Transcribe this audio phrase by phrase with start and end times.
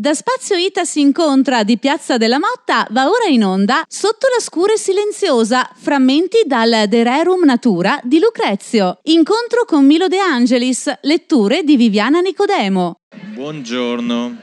[0.00, 4.42] Da Spazio Ita si incontra di Piazza della Motta va ora in onda Sotto la
[4.42, 9.00] scura e silenziosa, frammenti dal De Rerum Natura di Lucrezio.
[9.02, 12.98] Incontro con Milo De Angelis, letture di Viviana Nicodemo.
[13.34, 14.36] Buongiorno,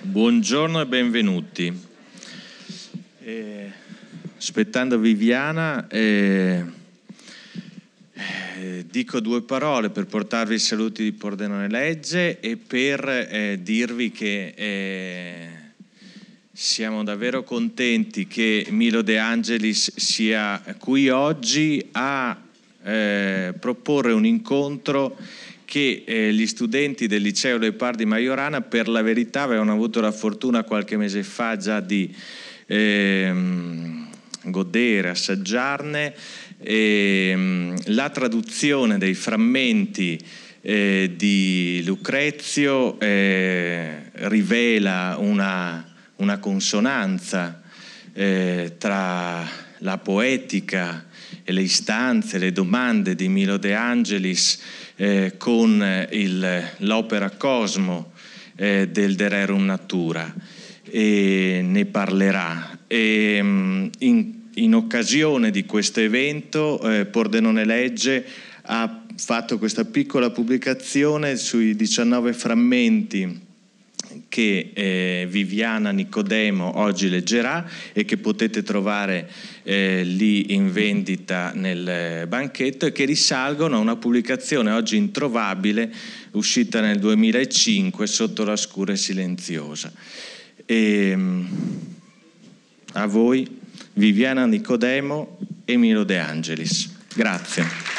[0.00, 1.80] buongiorno e benvenuti.
[3.22, 3.70] Eh,
[4.38, 6.64] aspettando Viviana, eh,
[8.60, 14.10] eh, dico due parole per portarvi i saluti di Pordenone Legge e per eh, dirvi
[14.10, 15.48] che eh,
[16.52, 22.36] siamo davvero contenti che Milo De Angelis sia qui oggi a
[22.82, 25.16] eh, proporre un incontro
[25.64, 30.64] che eh, gli studenti del liceo Leopardi Majorana per la verità avevano avuto la fortuna
[30.64, 32.14] qualche mese fa già di
[32.66, 34.08] ehm,
[34.44, 36.14] godere, assaggiarne
[36.62, 40.18] e, ehm, la traduzione dei frammenti
[40.60, 45.84] eh, di Lucrezio eh, rivela una,
[46.16, 47.62] una consonanza
[48.12, 49.46] eh, tra
[49.78, 51.06] la poetica
[51.44, 54.60] e le istanze, le domande di Milo De Angelis
[54.96, 58.12] eh, con il, l'opera Cosmo
[58.54, 60.32] eh, del De Rerum Natura
[60.84, 62.78] e ne parlerà.
[62.86, 68.24] E, ehm, in in occasione di questo evento eh, Pordenone Legge
[68.62, 73.50] ha fatto questa piccola pubblicazione sui 19 frammenti
[74.28, 79.30] che eh, Viviana Nicodemo oggi leggerà e che potete trovare
[79.62, 85.92] eh, lì in vendita nel banchetto e che risalgono a una pubblicazione oggi introvabile
[86.32, 89.92] uscita nel 2005 sotto la scura e silenziosa.
[90.64, 91.48] E, ehm,
[92.94, 93.60] a voi
[93.94, 96.90] Viviana Nicodemo e Milo De Angelis.
[97.14, 97.90] Grazie.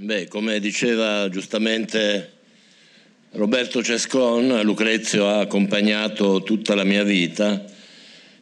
[0.00, 2.32] Beh, come diceva giustamente
[3.32, 7.76] Roberto Cescon, Lucrezio ha accompagnato tutta la mia vita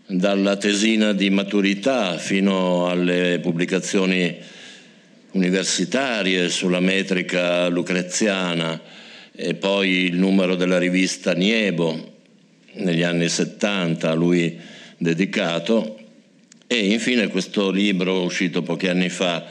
[0.07, 4.37] dalla tesina di maturità fino alle pubblicazioni
[5.33, 8.81] universitarie sulla metrica lucreziana
[9.35, 12.15] e poi il numero della rivista Niebo
[12.75, 14.59] negli anni 70 a lui
[14.97, 15.99] dedicato.
[16.69, 19.45] E infine questo libro uscito pochi anni fa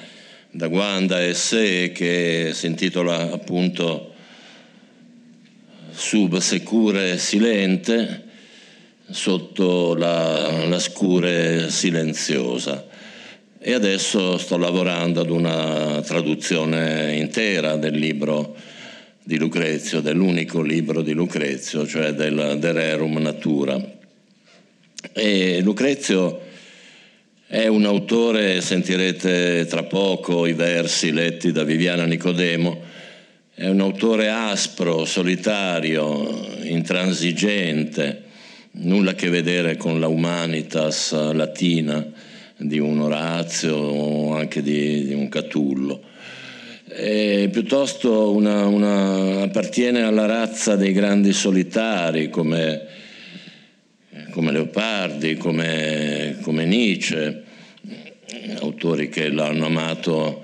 [0.52, 4.14] da Guanda e Se che si intitola appunto
[5.92, 8.25] Sub Secure Silente
[9.10, 12.88] sotto la, la scure silenziosa.
[13.60, 18.56] E adesso sto lavorando ad una traduzione intera del libro
[19.24, 23.84] di Lucrezio, dell'unico libro di Lucrezio, cioè del De Rerum Natura.
[25.14, 26.42] E Lucrezio
[27.48, 32.82] è un autore, sentirete tra poco i versi letti da Viviana Nicodemo,
[33.56, 38.25] è un autore aspro, solitario, intransigente,
[38.78, 42.06] nulla a che vedere con la humanitas latina
[42.58, 46.02] di un Orazio o anche di, di un Catullo.
[46.88, 52.85] È piuttosto una, una, appartiene alla razza dei grandi solitari come,
[54.31, 57.44] come Leopardi, come, come Nietzsche,
[58.59, 60.44] autori che l'hanno amato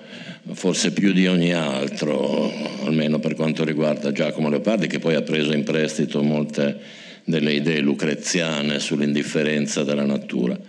[0.54, 2.52] forse più di ogni altro,
[2.84, 7.80] almeno per quanto riguarda Giacomo Leopardi, che poi ha preso in prestito molte delle idee
[7.80, 10.60] lucreziane sull'indifferenza della natura.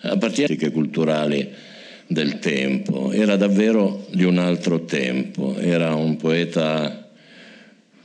[0.00, 1.48] Appartiene alle culturali
[2.06, 7.08] del tempo, era davvero di un altro tempo, era un poeta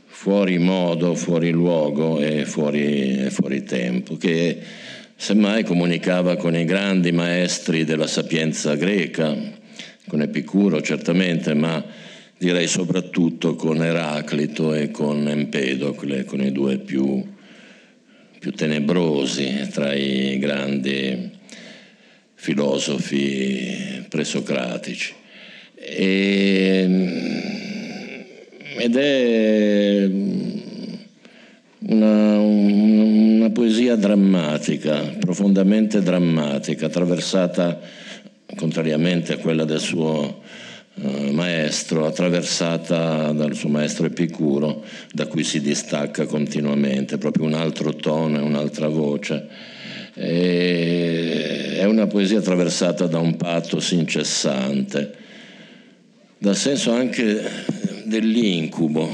[0.06, 4.60] fuori modo, fuori luogo e fuori, fuori tempo, che
[5.16, 9.36] semmai comunicava con i grandi maestri della sapienza greca,
[10.08, 11.84] con Epicuro certamente, ma
[12.38, 17.24] direi soprattutto con Eraclito e con Empedocle, con i due più
[18.42, 21.30] più tenebrosi tra i grandi
[22.34, 25.14] filosofi presocratici.
[25.76, 26.82] E,
[28.80, 30.10] ed è
[31.82, 37.80] una, una, poesia drammatica, profondamente drammatica, attraversata,
[38.56, 40.42] contrariamente a quella del suo
[41.04, 47.96] eh, maestro, attraversata dal suo maestro Epicuro, da cui si distacca continuamente, proprio un altro
[47.96, 49.48] tono e un'altra voce.
[50.14, 55.12] E è una poesia attraversata da un pathos incessante,
[56.38, 57.42] dal senso anche
[58.06, 59.10] dell'incubo,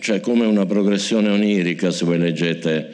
[0.00, 2.92] cioè come una progressione onirica se voi leggete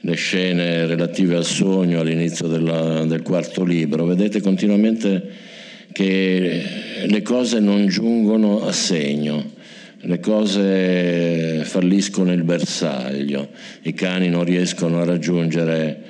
[0.00, 5.47] le scene relative al sogno all'inizio della, del quarto libro, vedete continuamente
[5.92, 6.62] che
[7.06, 9.56] le cose non giungono a segno,
[10.00, 13.48] le cose falliscono il bersaglio,
[13.82, 16.02] i cani non riescono a raggiungere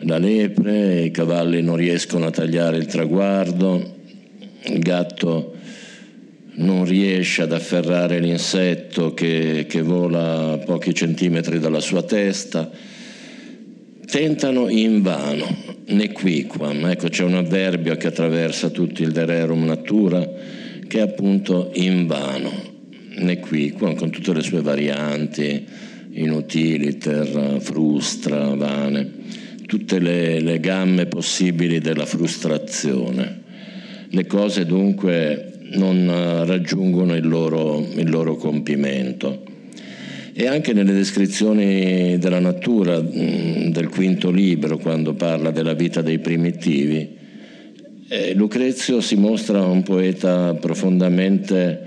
[0.00, 3.94] la lepre, i cavalli non riescono a tagliare il traguardo,
[4.64, 5.54] il gatto
[6.58, 12.70] non riesce ad afferrare l'insetto che, che vola pochi centimetri dalla sua testa,
[14.06, 15.46] tentano invano,
[15.86, 20.26] nequiquam, ecco c'è un avverbio che attraversa tutto il dererum natura,
[20.86, 22.50] che è appunto invano,
[23.18, 25.66] nequiquam, con tutte le sue varianti,
[26.12, 29.10] inutiliter, frustra, vane,
[29.66, 33.42] tutte le, le gamme possibili della frustrazione.
[34.08, 39.42] Le cose dunque non eh, raggiungono il loro, il loro compimento.
[40.38, 46.18] E anche nelle descrizioni della natura mm, del quinto libro, quando parla della vita dei
[46.18, 47.08] primitivi,
[48.06, 51.80] eh, Lucrezio si mostra un poeta profondamente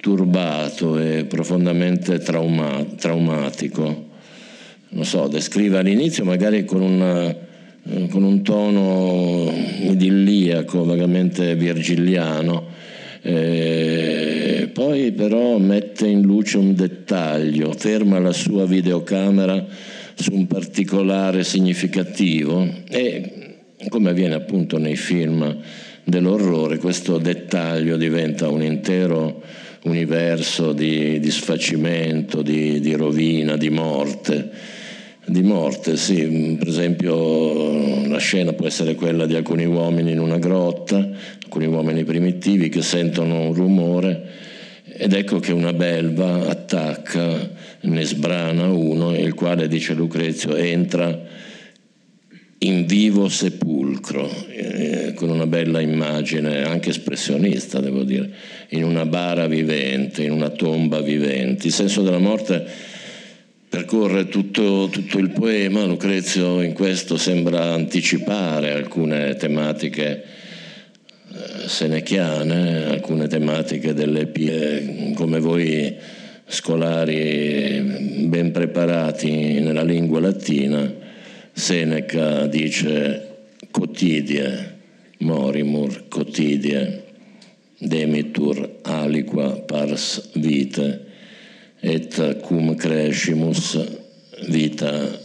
[0.00, 4.06] turbato e profondamente trauma, traumatico.
[4.90, 12.68] Non so, descrive all'inizio magari con, una, eh, con un tono idilliaco, vagamente virgiliano,
[13.22, 14.29] eh,
[14.72, 19.66] poi però mette in luce un dettaglio, ferma la sua videocamera
[20.14, 23.56] su un particolare significativo e
[23.88, 25.56] come avviene appunto nei film
[26.04, 29.42] dell'orrore, questo dettaglio diventa un intero
[29.84, 34.50] universo di, di sfacimento, di, di rovina, di morte.
[35.26, 40.38] Di morte, sì, per esempio la scena può essere quella di alcuni uomini in una
[40.38, 40.96] grotta,
[41.42, 44.48] alcuni uomini primitivi che sentono un rumore
[44.92, 47.50] ed ecco che una belva attacca,
[47.82, 51.48] ne sbrana uno, il quale, dice Lucrezio, entra
[52.62, 58.30] in vivo sepulcro, eh, con una bella immagine, anche espressionista devo dire,
[58.70, 61.68] in una bara vivente, in una tomba vivente.
[61.68, 62.62] Il senso della morte
[63.68, 70.22] percorre tutto, tutto, il poema, Lucrezio in questo sembra anticipare alcune tematiche
[71.66, 75.96] senechiane, alcune tematiche delle pie, come voi
[76.46, 80.92] scolari ben preparati nella lingua latina,
[81.52, 83.28] Seneca dice
[83.70, 84.78] quotidie,
[85.18, 87.04] morimur quotidie,
[87.78, 91.06] demitur aliqua pars vite,
[91.80, 93.78] et cum crescimus
[94.48, 95.19] vita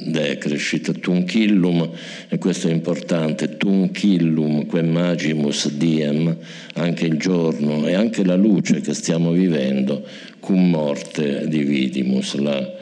[0.00, 1.90] decrescit tunchillum
[2.28, 6.36] e questo è importante tunchillum quem magimus diem
[6.74, 10.06] anche il giorno e anche la luce che stiamo vivendo
[10.40, 12.72] cum morte dividimus la,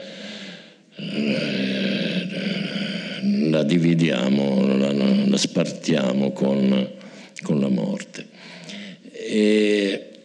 [3.49, 6.89] la dividiamo la, la spartiamo con,
[7.41, 8.25] con la morte.
[9.11, 10.16] E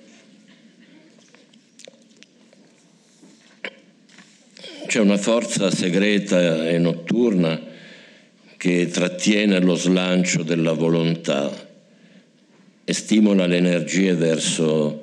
[4.93, 7.59] C'è una forza segreta e notturna
[8.59, 11.51] che trattiene lo slancio della volontà
[12.85, 15.03] e stimola le energie verso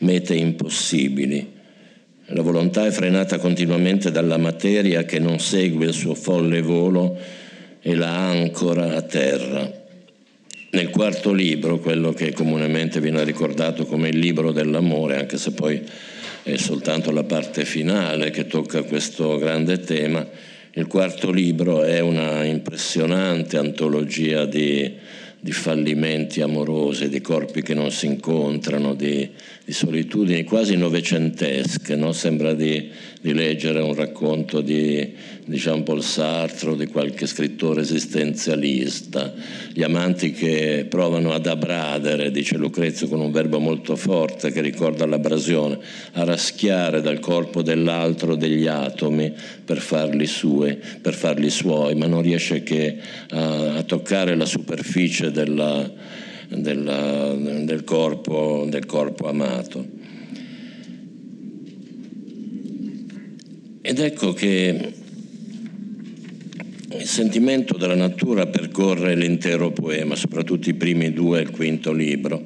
[0.00, 1.52] mete impossibili.
[2.26, 7.16] La volontà è frenata continuamente dalla materia che non segue il suo folle volo
[7.80, 9.72] e la ancora a terra.
[10.72, 15.82] Nel quarto libro, quello che comunemente viene ricordato come il libro dell'amore, anche se poi
[16.42, 20.26] è soltanto la parte finale che tocca questo grande tema.
[20.72, 24.94] Il quarto libro è una impressionante antologia di,
[25.38, 29.28] di fallimenti amorosi, di corpi che non si incontrano, di,
[29.64, 31.96] di solitudini quasi novecentesche.
[31.96, 32.12] No?
[32.12, 35.12] Sembra di, di, leggere un racconto di,
[35.44, 39.32] di Jean-Paul Sartre o di qualche scrittore esistenzialista.
[39.72, 45.06] Gli amanti che provano ad abradere, dice Lucrezio con un verbo molto forte che ricorda
[45.06, 45.78] l'abrasione,
[46.12, 49.32] a raschiare dal corpo dell'altro degli atomi
[49.64, 52.96] per farli, sue, per farli suoi, ma non riesce che
[53.30, 55.90] a, a toccare la superficie della,
[56.48, 59.98] della, del, corpo, del corpo amato.
[63.82, 64.92] Ed ecco che
[66.92, 72.44] il sentimento della natura percorre l'intero poema, soprattutto i primi due e il quinto libro.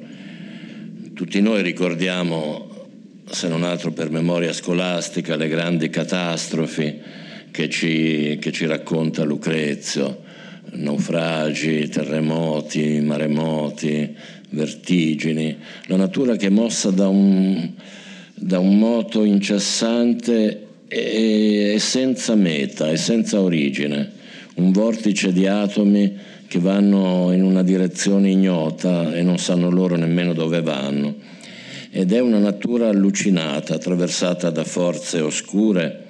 [1.13, 2.87] Tutti noi ricordiamo,
[3.29, 6.99] se non altro per memoria scolastica, le grandi catastrofi
[7.51, 10.23] che ci, che ci racconta Lucrezio,
[10.71, 14.15] naufragi, terremoti, maremoti,
[14.51, 17.71] vertigini, la natura che è mossa da un,
[18.33, 24.11] da un moto incessante e senza meta e senza origine,
[24.55, 26.15] un vortice di atomi
[26.47, 31.15] che vanno in una direzione ignota e non sanno loro nemmeno dove vanno.
[31.91, 36.03] Ed è una natura allucinata, attraversata da forze oscure,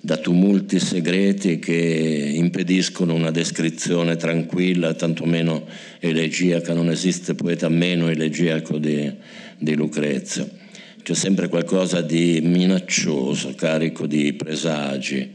[0.00, 5.66] da tumulti segreti che impediscono una descrizione tranquilla, tantomeno
[5.98, 9.12] elegiaca, non esiste poeta meno elegiaco di,
[9.58, 10.57] di Lucrezio.
[11.08, 15.34] C'è sempre qualcosa di minaccioso, carico di presagi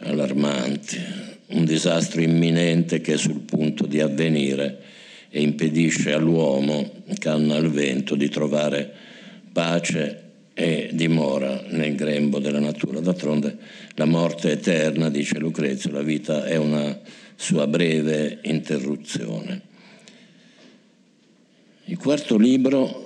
[0.00, 0.98] allarmanti,
[1.46, 4.82] un disastro imminente che è sul punto di avvenire
[5.30, 8.92] e impedisce all'uomo, canna al vento, di trovare
[9.50, 10.22] pace
[10.52, 13.00] e dimora nel grembo della natura.
[13.00, 13.56] D'altronde
[13.94, 17.00] la morte eterna, dice Lucrezio, la vita è una
[17.36, 19.62] sua breve interruzione.
[21.86, 23.03] Il quarto libro,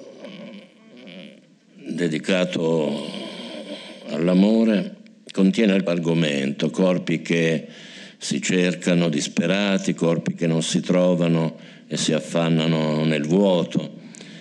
[1.88, 3.06] dedicato
[4.10, 4.96] all'amore,
[5.32, 7.66] contiene l'argomento, corpi che
[8.18, 13.96] si cercano disperati, corpi che non si trovano e si affannano nel vuoto.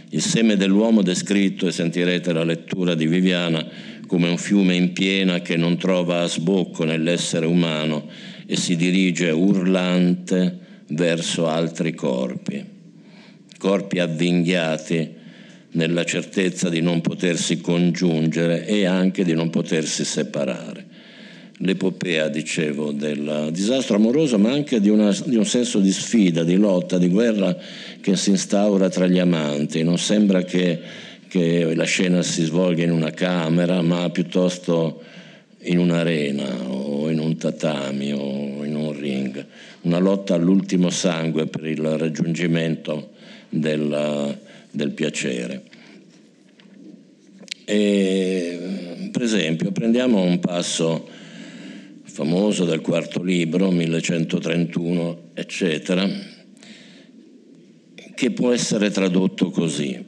[0.09, 3.65] Il seme dell'uomo descritto, e sentirete la lettura di Viviana,
[4.07, 8.07] come un fiume in piena che non trova sbocco nell'essere umano
[8.45, 12.63] e si dirige urlante verso altri corpi,
[13.57, 15.16] corpi avvinghiati
[15.77, 20.85] nella certezza di non potersi congiungere e anche di non potersi separare
[21.59, 26.55] l'epopea, dicevo, del disastro amoroso, ma anche di, una, di, un senso di sfida, di
[26.55, 27.55] lotta, di guerra
[28.01, 29.83] che si instaura tra gli amanti.
[29.83, 30.79] Non sembra che,
[31.27, 35.01] che la scena si svolga in una camera, ma piuttosto
[35.61, 39.45] in un'arena o in un tatami o in un ring.
[39.81, 43.11] Una lotta all'ultimo sangue per il raggiungimento
[43.49, 44.37] del,
[44.69, 45.63] del piacere.
[47.69, 51.05] E, per esempio, prendiamo un passo
[52.03, 56.09] famoso del quarto libro, 1131, eccetera,
[58.15, 60.01] che può essere tradotto così.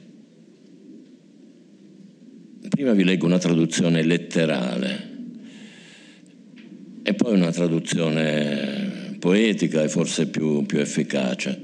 [2.70, 5.08] Prima vi leggo una traduzione letterale
[7.02, 11.62] e poi una traduzione poetica e forse più, più efficace.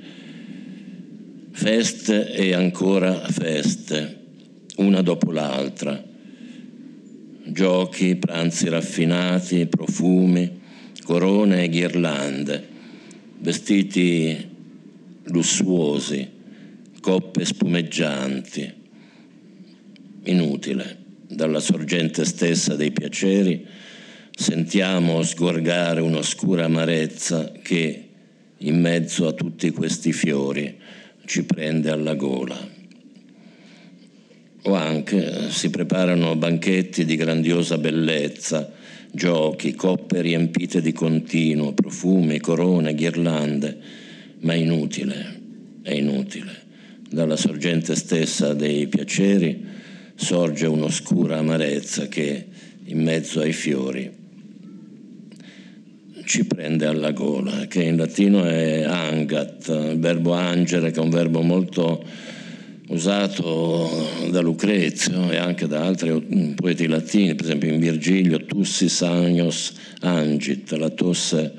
[1.52, 4.25] Feste e ancora feste,
[4.76, 6.14] una dopo l'altra
[7.46, 10.60] giochi, pranzi raffinati, profumi,
[11.04, 12.68] corone e ghirlande,
[13.38, 14.48] vestiti
[15.24, 16.28] lussuosi,
[17.00, 18.84] coppe spumeggianti.
[20.24, 20.96] Inutile,
[21.28, 23.64] dalla sorgente stessa dei piaceri
[24.32, 28.08] sentiamo sgorgare un'oscura amarezza che,
[28.58, 30.76] in mezzo a tutti questi fiori,
[31.24, 32.75] ci prende alla gola
[34.66, 38.72] o anche si preparano banchetti di grandiosa bellezza,
[39.12, 43.78] giochi, coppe riempite di continuo, profumi, corone, ghirlande,
[44.40, 45.40] ma inutile,
[45.82, 46.64] è inutile.
[47.08, 49.64] Dalla sorgente stessa dei piaceri
[50.16, 52.46] sorge un'oscura amarezza che
[52.86, 54.24] in mezzo ai fiori
[56.24, 61.10] ci prende alla gola, che in latino è angat, il verbo angere, che è un
[61.10, 62.04] verbo molto
[62.88, 63.88] usato
[64.30, 70.70] da Lucrezio e anche da altri poeti latini, per esempio in Virgilio, tussi sagnos angit,
[70.72, 71.52] la tosse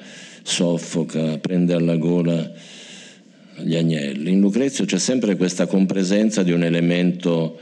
[0.43, 2.49] soffoca, prende alla gola
[3.57, 4.31] gli agnelli.
[4.31, 7.59] In Lucrezio c'è sempre questa compresenza di un elemento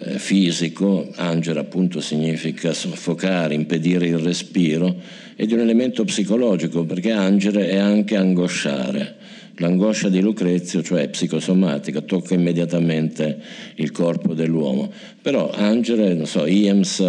[0.00, 7.12] eh, fisico, angere appunto significa soffocare, impedire il respiro, e di un elemento psicologico, perché
[7.12, 9.16] angere è anche angosciare
[9.60, 13.40] L'angoscia di Lucrezio, cioè psicosomatica, tocca immediatamente
[13.76, 14.92] il corpo dell'uomo.
[15.20, 17.00] Però Angere, so, Iems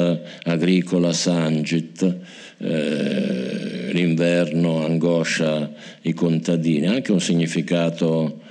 [0.44, 2.18] agricola sangit,
[2.58, 8.41] eh, l'inverno angoscia i contadini, ha anche un significato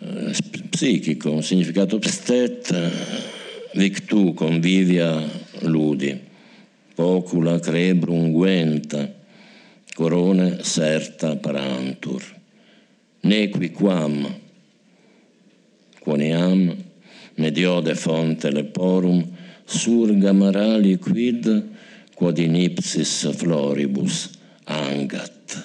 [0.00, 0.34] eh,
[0.68, 2.90] psichico, un significato pstet,
[3.74, 5.22] victu, convivia,
[5.60, 6.18] ludi,
[6.92, 9.14] pocula, crebrum, guenta,
[9.94, 12.37] corone, serta, parantur
[13.28, 14.24] nequi quam
[16.00, 16.60] quoniam
[17.36, 19.20] mediode fonte leporum
[19.66, 21.44] surga marali quid
[22.16, 24.30] quod in ipsis floribus
[24.64, 25.58] angat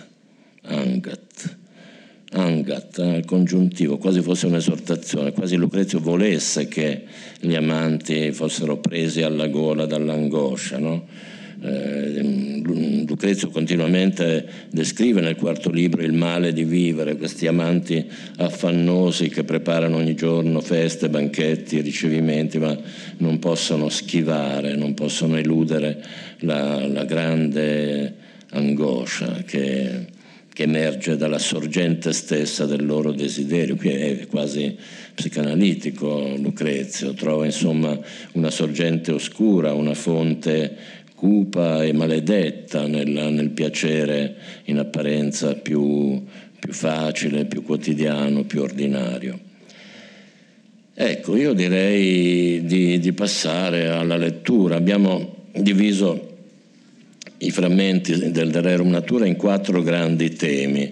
[0.67, 1.29] angat
[2.33, 7.05] angat eh, il congiuntivo quasi fosse un'esortazione quasi Lucrezio volesse che
[7.39, 11.07] gli amanti fossero presi alla gola dall'angoscia no?
[11.63, 12.21] Eh,
[13.07, 18.05] Lucrezio continuamente descrive nel quarto libro il male di vivere, questi amanti
[18.37, 22.77] affannosi che preparano ogni giorno feste, banchetti, ricevimenti, ma
[23.17, 26.03] non possono schivare, non possono eludere
[26.39, 28.15] la, la grande
[28.49, 30.05] angoscia che,
[30.51, 33.75] che emerge dalla sorgente stessa del loro desiderio.
[33.75, 34.75] Qui è quasi
[35.13, 37.97] psicanalitico Lucrezio, trova insomma
[38.33, 46.21] una sorgente oscura, una fonte cupa e maledetta nel, nel piacere in apparenza più,
[46.59, 49.39] più facile, più quotidiano, più ordinario.
[50.93, 54.75] Ecco, io direi di, di passare alla lettura.
[54.75, 56.39] Abbiamo diviso
[57.37, 60.91] i frammenti del De Rerum Natura in quattro grandi temi,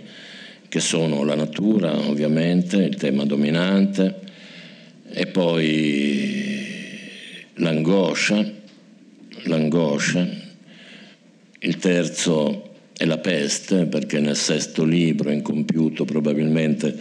[0.70, 4.16] che sono la natura, ovviamente, il tema dominante,
[5.12, 6.56] e poi
[7.56, 8.60] l'angoscia,
[9.43, 10.27] l'angoscia,
[11.60, 16.95] il terzo è la peste, perché nel sesto libro, incompiuto probabilmente,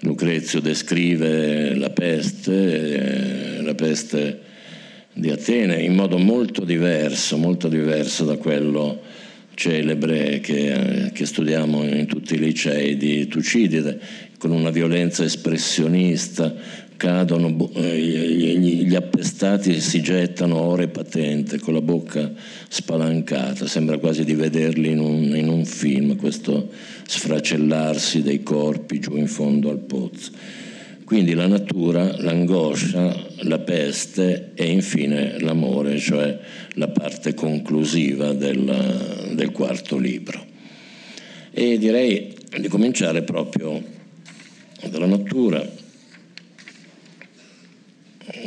[0.00, 4.40] Lucrezio descrive la peste, eh, la peste
[5.12, 9.00] di Atene in modo molto diverso, molto diverso da quello
[9.54, 13.98] celebre che, che, studiamo in tutti i licei di Tucidide,
[14.38, 16.54] con una violenza espressionista,
[17.04, 22.32] cadono, eh, gli appestati si gettano ore patente con la bocca
[22.66, 26.70] spalancata, sembra quasi di vederli in un, in un film, questo
[27.06, 30.30] sfracellarsi dei corpi giù in fondo al pozzo.
[31.04, 36.38] Quindi la natura, l'angoscia, la peste e infine l'amore, cioè
[36.76, 40.42] la parte conclusiva del, del quarto libro.
[41.50, 43.78] E direi di cominciare proprio
[44.88, 45.82] dalla natura,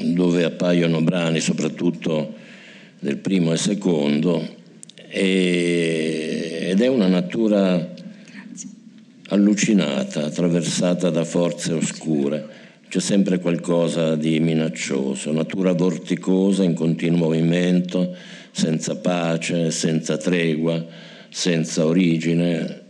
[0.02, 2.34] dove appaiono brani soprattutto
[3.00, 4.56] del primo e secondo,
[5.10, 7.94] e, ed è una natura
[9.30, 12.56] allucinata, attraversata da forze oscure.
[12.90, 18.16] C'è sempre qualcosa di minaccioso, natura vorticosa in continuo movimento,
[18.52, 20.84] senza pace, senza tregua,
[21.30, 22.82] senza origine,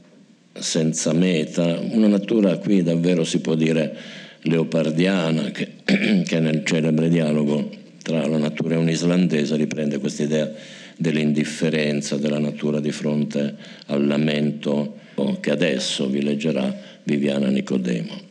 [0.53, 3.95] senza meta, una natura qui davvero si può dire
[4.41, 5.76] leopardiana che,
[6.25, 7.69] che nel celebre dialogo
[8.01, 10.51] tra la natura e un islandese riprende questa idea
[10.97, 15.05] dell'indifferenza della natura di fronte al lamento
[15.39, 18.25] che adesso vi leggerà Viviana Nicodemo.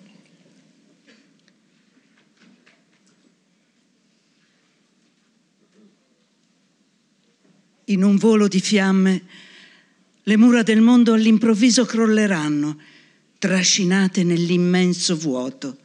[7.87, 9.23] In un volo di fiamme
[10.25, 12.77] le mura del mondo all'improvviso crolleranno,
[13.39, 15.79] trascinate nell'immenso vuoto.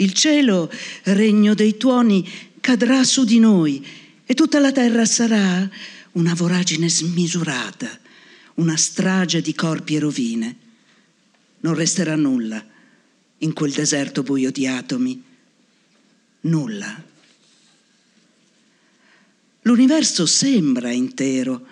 [0.00, 0.70] Il cielo,
[1.04, 2.28] regno dei tuoni,
[2.60, 3.84] cadrà su di noi
[4.24, 5.68] e tutta la terra sarà
[6.12, 7.98] una voragine smisurata,
[8.54, 10.56] una strage di corpi e rovine.
[11.60, 12.64] Non resterà nulla
[13.38, 15.20] in quel deserto buio di atomi.
[16.42, 17.04] Nulla.
[19.62, 21.66] L'universo sembra intero.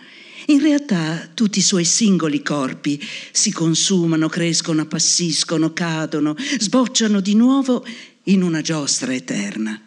[0.46, 7.84] In realtà tutti i suoi singoli corpi si consumano, crescono, appassiscono, cadono, sbocciano di nuovo
[8.28, 9.80] in una giostra eterna.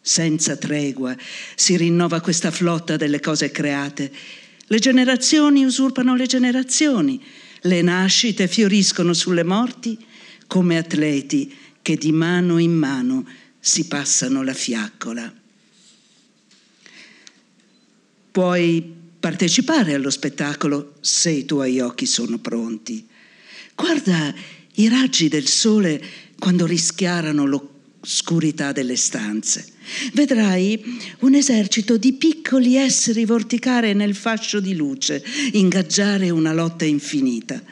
[0.00, 1.14] Senza tregua
[1.54, 4.10] si rinnova questa flotta delle cose create.
[4.66, 7.22] Le generazioni usurpano le generazioni,
[7.62, 9.98] le nascite fioriscono sulle morti
[10.46, 13.26] come atleti che di mano in mano
[13.58, 15.32] si passano la fiaccola.
[18.30, 23.06] Puoi partecipare allo spettacolo se i tuoi occhi sono pronti.
[23.74, 24.34] Guarda
[24.74, 26.02] i raggi del sole
[26.40, 29.64] quando rischiarano l'oscurità delle stanze.
[30.12, 30.82] Vedrai
[31.20, 35.22] un esercito di piccoli esseri vorticare nel fascio di luce,
[35.52, 37.62] ingaggiare una lotta infinita.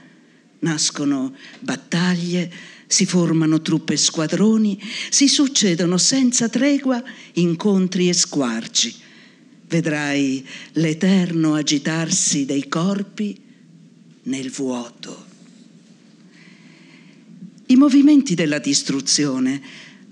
[0.60, 2.48] Nascono battaglie,
[2.86, 7.02] si formano truppe e squadroni, si succedono senza tregua
[7.32, 9.06] incontri e squarci
[9.68, 13.38] vedrai l'eterno agitarsi dei corpi
[14.24, 15.27] nel vuoto.
[17.70, 19.60] I movimenti della distruzione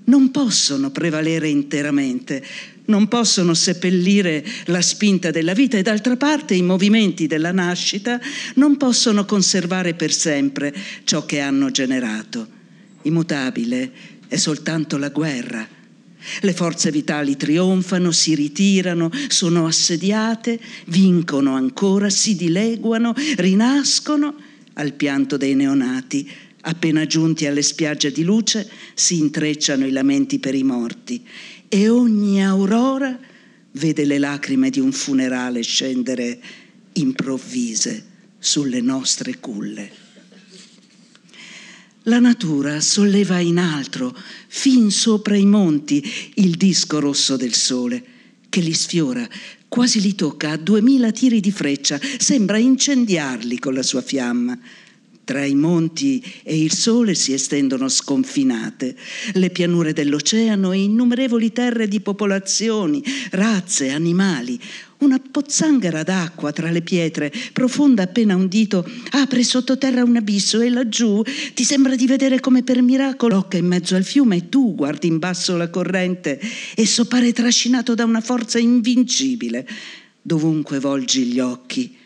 [0.04, 2.44] non possono prevalere interamente,
[2.86, 8.20] non possono seppellire la spinta della vita e d'altra parte i movimenti della nascita
[8.54, 12.46] non possono conservare per sempre ciò che hanno generato.
[13.02, 13.92] Immutabile
[14.28, 15.76] è soltanto la guerra
[16.40, 24.34] le forze vitali trionfano, si ritirano, sono assediate, vincono ancora, si dileguano, rinascono
[24.74, 26.28] al pianto dei neonati.
[26.68, 31.24] Appena giunti alle spiagge di luce si intrecciano i lamenti per i morti
[31.68, 33.16] e ogni aurora
[33.72, 36.40] vede le lacrime di un funerale scendere
[36.94, 38.04] improvvise
[38.40, 39.90] sulle nostre culle.
[42.02, 44.16] La natura solleva in alto,
[44.48, 48.04] fin sopra i monti, il disco rosso del sole,
[48.48, 49.28] che li sfiora,
[49.68, 54.58] quasi li tocca a duemila tiri di freccia, sembra incendiarli con la sua fiamma.
[55.26, 58.94] Tra i monti e il sole si estendono sconfinate
[59.32, 64.56] le pianure dell'oceano e innumerevoli terre di popolazioni, razze, animali.
[64.98, 70.70] Una pozzanghera d'acqua tra le pietre, profonda appena un dito, apre sottoterra un abisso e
[70.70, 74.76] laggiù ti sembra di vedere come per miracolo l'occa in mezzo al fiume e tu
[74.76, 76.40] guardi in basso la corrente.
[76.76, 79.66] Esso pare trascinato da una forza invincibile.
[80.22, 81.96] Dovunque volgi gli occhi,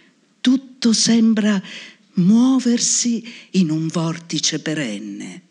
[0.40, 1.62] tutto sembra
[2.14, 5.42] muoversi in un vortice perenne.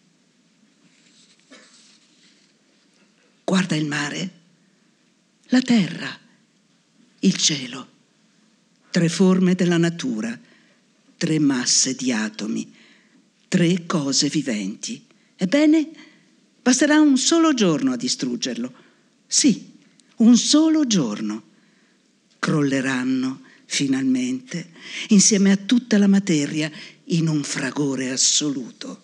[3.43, 4.31] Guarda il mare,
[5.47, 6.19] la terra,
[7.19, 7.87] il cielo,
[8.91, 10.37] tre forme della natura,
[11.17, 12.71] tre masse di atomi,
[13.47, 15.03] tre cose viventi.
[15.35, 15.89] Ebbene,
[16.61, 18.73] basterà un solo giorno a distruggerlo.
[19.25, 19.71] Sì,
[20.17, 21.43] un solo giorno.
[22.37, 24.71] Crolleranno finalmente,
[25.09, 26.71] insieme a tutta la materia,
[27.11, 29.01] in un fragore assoluto.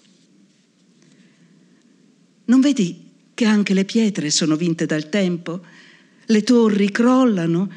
[2.45, 3.03] Non vedi
[3.35, 5.63] che anche le pietre sono vinte dal tempo?
[6.25, 7.71] Le torri crollano,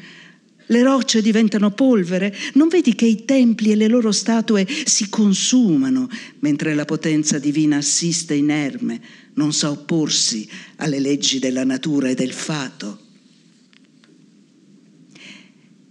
[0.65, 6.09] le rocce diventano polvere, non vedi che i templi e le loro statue si consumano
[6.39, 8.99] mentre la potenza divina assiste inerme,
[9.35, 13.08] non sa opporsi alle leggi della natura e del fato?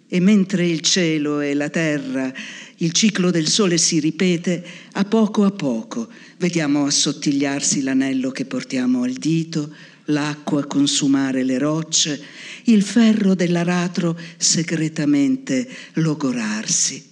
[0.09, 2.33] E mentre il cielo e la terra,
[2.77, 9.03] il ciclo del sole si ripete, a poco a poco vediamo assottigliarsi l'anello che portiamo
[9.03, 9.71] al dito,
[10.07, 12.18] l'acqua consumare le rocce,
[12.64, 17.05] il ferro dell'aratro segretamente logorarsi.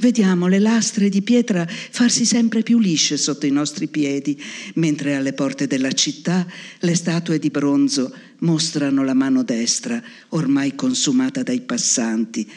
[0.00, 4.40] Vediamo le lastre di pietra farsi sempre più lisce sotto i nostri piedi,
[4.74, 6.46] mentre alle porte della città
[6.80, 12.50] le statue di bronzo mostrano la mano destra, ormai consumata dai passanti,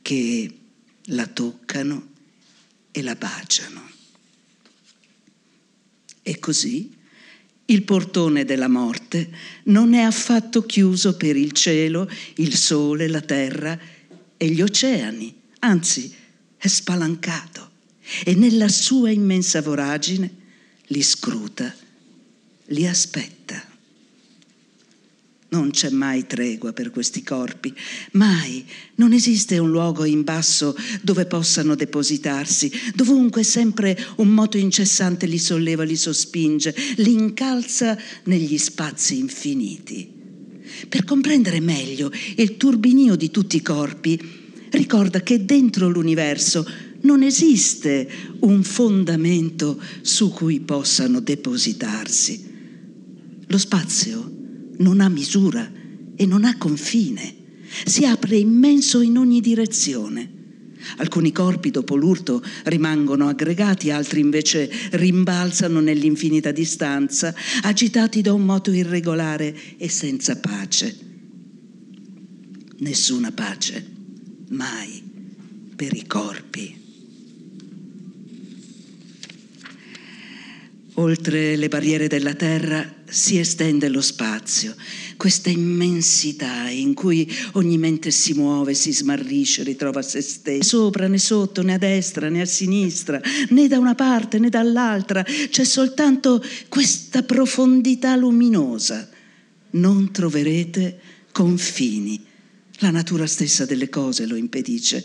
[0.00, 0.54] che
[1.06, 2.08] la toccano
[2.90, 3.90] e la baciano.
[6.22, 6.92] E così
[7.66, 9.30] il portone della morte
[9.64, 13.78] non è affatto chiuso per il cielo, il sole, la terra
[14.36, 16.12] e gli oceani, anzi
[16.56, 17.70] è spalancato
[18.24, 20.42] e nella sua immensa voragine
[20.88, 21.74] li scruta,
[22.66, 23.73] li aspetta.
[25.54, 27.72] Non c'è mai tregua per questi corpi,
[28.14, 28.64] mai.
[28.96, 32.72] Non esiste un luogo in basso dove possano depositarsi.
[32.92, 40.10] Dovunque sempre un moto incessante li solleva, li sospinge, li incalza negli spazi infiniti.
[40.88, 44.20] Per comprendere meglio il turbinio di tutti i corpi,
[44.70, 46.68] ricorda che dentro l'universo
[47.02, 48.08] non esiste
[48.40, 52.52] un fondamento su cui possano depositarsi.
[53.46, 54.33] Lo spazio
[54.78, 55.70] non ha misura
[56.16, 57.34] e non ha confine.
[57.84, 60.32] Si apre immenso in ogni direzione.
[60.96, 68.70] Alcuni corpi dopo l'urto rimangono aggregati, altri invece rimbalzano nell'infinita distanza, agitati da un moto
[68.70, 70.96] irregolare e senza pace.
[72.78, 73.86] Nessuna pace,
[74.50, 75.02] mai,
[75.74, 76.83] per i corpi.
[80.96, 84.76] Oltre le barriere della terra si estende lo spazio,
[85.16, 90.58] questa immensità in cui ogni mente si muove, si smarrisce, ritrova se stessa.
[90.58, 94.48] Né sopra né sotto, né a destra né a sinistra, né da una parte né
[94.48, 99.08] dall'altra, c'è soltanto questa profondità luminosa.
[99.70, 101.00] Non troverete
[101.32, 102.24] confini.
[102.78, 105.04] La natura stessa delle cose lo impedisce.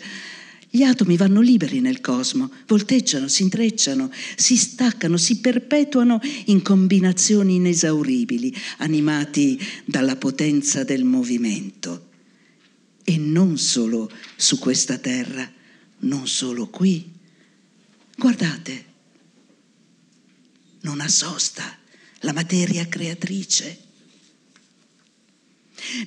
[0.71, 7.55] Gli atomi vanno liberi nel cosmo, volteggiano, si intrecciano, si staccano, si perpetuano in combinazioni
[7.55, 12.07] inesauribili, animati dalla potenza del movimento.
[13.03, 15.51] E non solo su questa terra,
[16.01, 17.13] non solo qui.
[18.15, 18.85] Guardate,
[20.81, 21.77] non ha sosta
[22.19, 23.87] la materia creatrice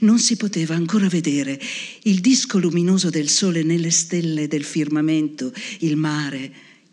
[0.01, 1.61] non si poteva ancora vedere
[2.03, 6.53] il disco luminoso del sole nelle stelle del firmamento, il mare,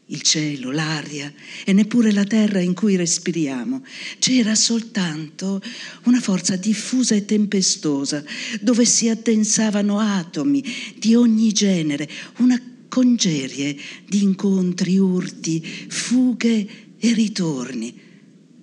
[0.10, 1.32] il cielo, l'aria
[1.63, 3.84] e neppure la terra in cui respiriamo.
[4.20, 5.62] C'era soltanto
[6.04, 8.24] una forza diffusa e tempestosa
[8.62, 10.63] dove si addensavano atomi
[10.96, 17.94] di ogni genere, una congerie di incontri, urti, fughe e ritorni,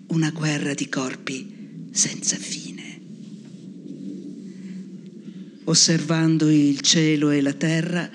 [0.09, 1.55] una guerra di corpi
[1.93, 2.66] senza fine
[5.67, 8.11] osservando il cielo e la terra,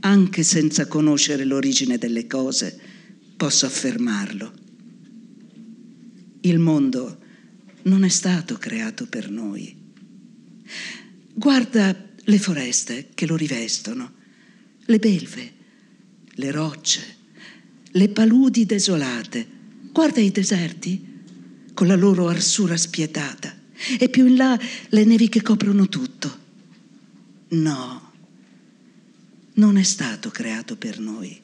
[0.00, 2.78] anche senza conoscere l'origine delle cose,
[3.36, 4.52] posso affermarlo.
[6.42, 7.18] Il mondo
[7.82, 9.74] non è stato creato per noi.
[11.34, 14.12] Guarda le foreste che lo rivestono,
[14.84, 15.52] le belve,
[16.32, 17.16] le rocce,
[17.92, 19.46] le paludi desolate.
[19.92, 21.08] Guarda i deserti
[21.72, 23.56] con la loro arsura spietata
[23.98, 24.58] e più in là
[24.90, 26.39] le nevi che coprono tutto.
[27.52, 28.12] No,
[29.54, 31.42] non è stato creato per noi.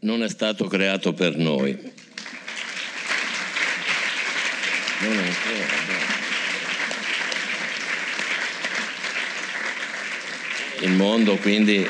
[0.00, 1.72] Non è stato creato per noi.
[5.00, 5.98] Non è creato.
[10.80, 11.86] Il mondo quindi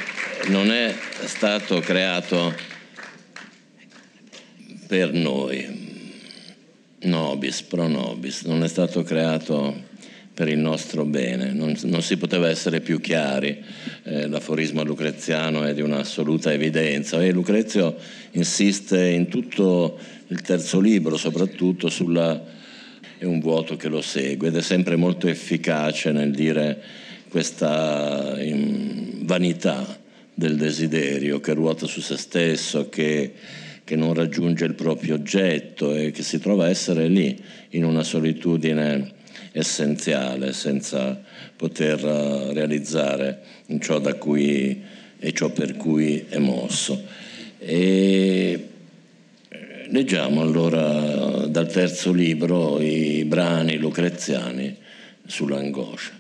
[0.47, 2.57] non è stato creato
[4.89, 5.80] per noi.
[7.03, 9.89] Nobis, pro nobis, non è stato creato
[10.35, 13.63] per il nostro bene, non, non si poteva essere più chiari,
[14.05, 17.23] eh, l'aforisma lucreziano è di un'assoluta evidenza.
[17.23, 17.97] E Lucrezio
[18.33, 22.59] insiste in tutto il terzo libro soprattutto sulla
[23.21, 26.83] è un vuoto che lo segue ed è sempre molto efficace nel dire
[27.29, 28.35] questa
[29.25, 29.99] vanità
[30.33, 33.35] del desiderio che ruota su se stesso, che,
[33.91, 37.37] che non raggiunge il proprio oggetto e che si trova a essere lì
[37.71, 39.15] in una solitudine
[39.51, 41.21] essenziale senza
[41.57, 43.43] poter eh, realizzare
[43.81, 44.81] ciò da cui
[45.19, 47.03] e ciò per cui è mosso.
[47.59, 48.69] E
[49.49, 54.77] eh, leggiamo allora dal terzo libro i brani lucreziani
[55.27, 56.13] sull'angoscia.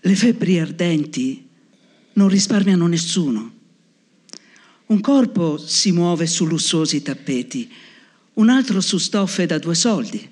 [0.00, 1.48] Le febbri ardenti
[2.14, 3.55] non risparmiano nessuno.
[4.86, 7.68] Un corpo si muove su lussuosi tappeti,
[8.34, 10.28] un altro su stoffe da due soldi.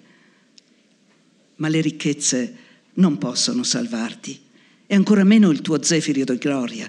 [1.56, 2.56] Ma le ricchezze
[2.94, 4.38] non possono salvarti,
[4.86, 6.88] e ancora meno il tuo zefiro di gloria.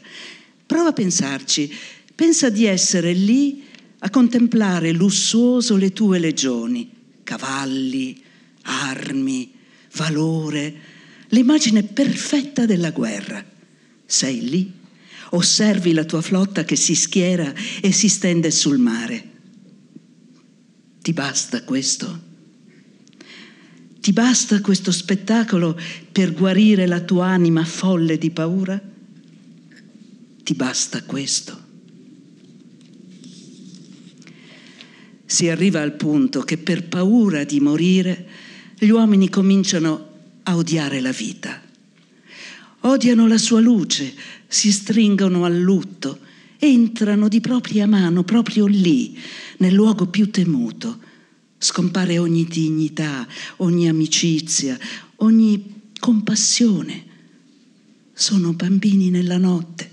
[0.66, 1.74] Prova a pensarci,
[2.14, 3.64] pensa di essere lì
[4.00, 6.88] a contemplare lussuoso le tue legioni,
[7.24, 8.22] cavalli,
[8.62, 9.52] armi,
[9.94, 10.76] valore,
[11.30, 13.44] l'immagine perfetta della guerra.
[14.06, 14.72] Sei lì,
[15.32, 19.32] osservi la tua flotta che si schiera e si stende sul mare.
[21.02, 22.20] Ti basta questo?
[24.02, 25.80] Ti basta questo spettacolo
[26.12, 28.80] per guarire la tua anima folle di paura?
[30.44, 31.64] Ti basta questo?
[35.26, 38.28] Si arriva al punto che per paura di morire
[38.78, 40.10] gli uomini cominciano
[40.44, 41.62] a odiare la vita.
[42.82, 44.14] Odiano la sua luce,
[44.48, 46.20] si stringono al lutto,
[46.60, 49.18] entrano di propria mano proprio lì,
[49.58, 51.00] nel luogo più temuto.
[51.58, 53.28] Scompare ogni dignità,
[53.58, 54.78] ogni amicizia,
[55.18, 57.04] ogni compassione.
[58.14, 59.90] Sono bambini nella notte,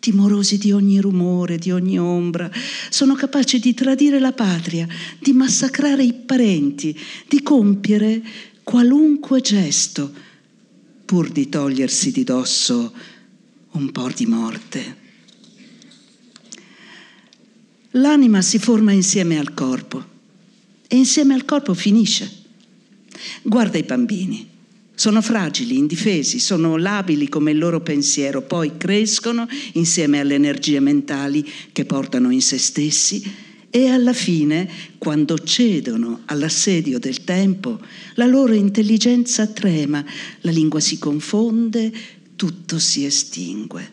[0.00, 2.50] timorosi di ogni rumore, di ogni ombra.
[2.90, 4.86] Sono capaci di tradire la patria,
[5.18, 6.98] di massacrare i parenti,
[7.28, 8.22] di compiere
[8.62, 10.30] qualunque gesto
[11.04, 12.90] pur di togliersi di dosso
[13.72, 14.96] un po' di morte.
[17.92, 20.04] L'anima si forma insieme al corpo
[20.88, 22.30] e insieme al corpo finisce.
[23.42, 24.48] Guarda i bambini,
[24.94, 31.46] sono fragili, indifesi, sono labili come il loro pensiero, poi crescono insieme alle energie mentali
[31.72, 37.80] che portano in se stessi e alla fine, quando cedono all'assedio del tempo,
[38.16, 40.04] la loro intelligenza trema,
[40.42, 41.90] la lingua si confonde,
[42.42, 43.88] tutto si estingue.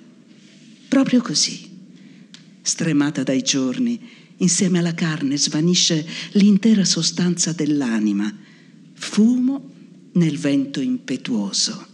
[0.87, 1.69] Proprio così,
[2.63, 4.01] stremata dai giorni,
[4.37, 8.35] insieme alla carne svanisce l'intera sostanza dell'anima,
[8.95, 9.69] fumo
[10.13, 11.85] nel vento impetuoso.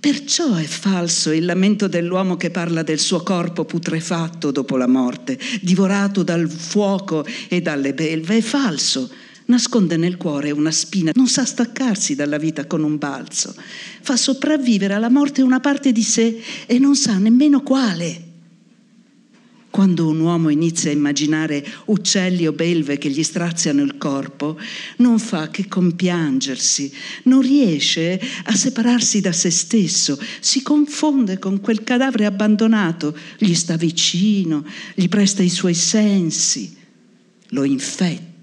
[0.00, 5.38] Perciò è falso il lamento dell'uomo che parla del suo corpo putrefatto dopo la morte,
[5.60, 8.38] divorato dal fuoco e dalle belve.
[8.38, 9.10] È falso.
[9.46, 13.54] Nasconde nel cuore una spina, non sa staccarsi dalla vita con un balzo.
[14.00, 18.24] Fa sopravvivere alla morte una parte di sé e non sa nemmeno quale.
[19.70, 24.58] Quando un uomo inizia a immaginare uccelli o belve che gli straziano il corpo,
[24.96, 26.90] non fa che compiangersi,
[27.24, 33.76] non riesce a separarsi da se stesso, si confonde con quel cadavere abbandonato, gli sta
[33.76, 36.74] vicino, gli presta i suoi sensi,
[37.48, 38.35] lo infetta.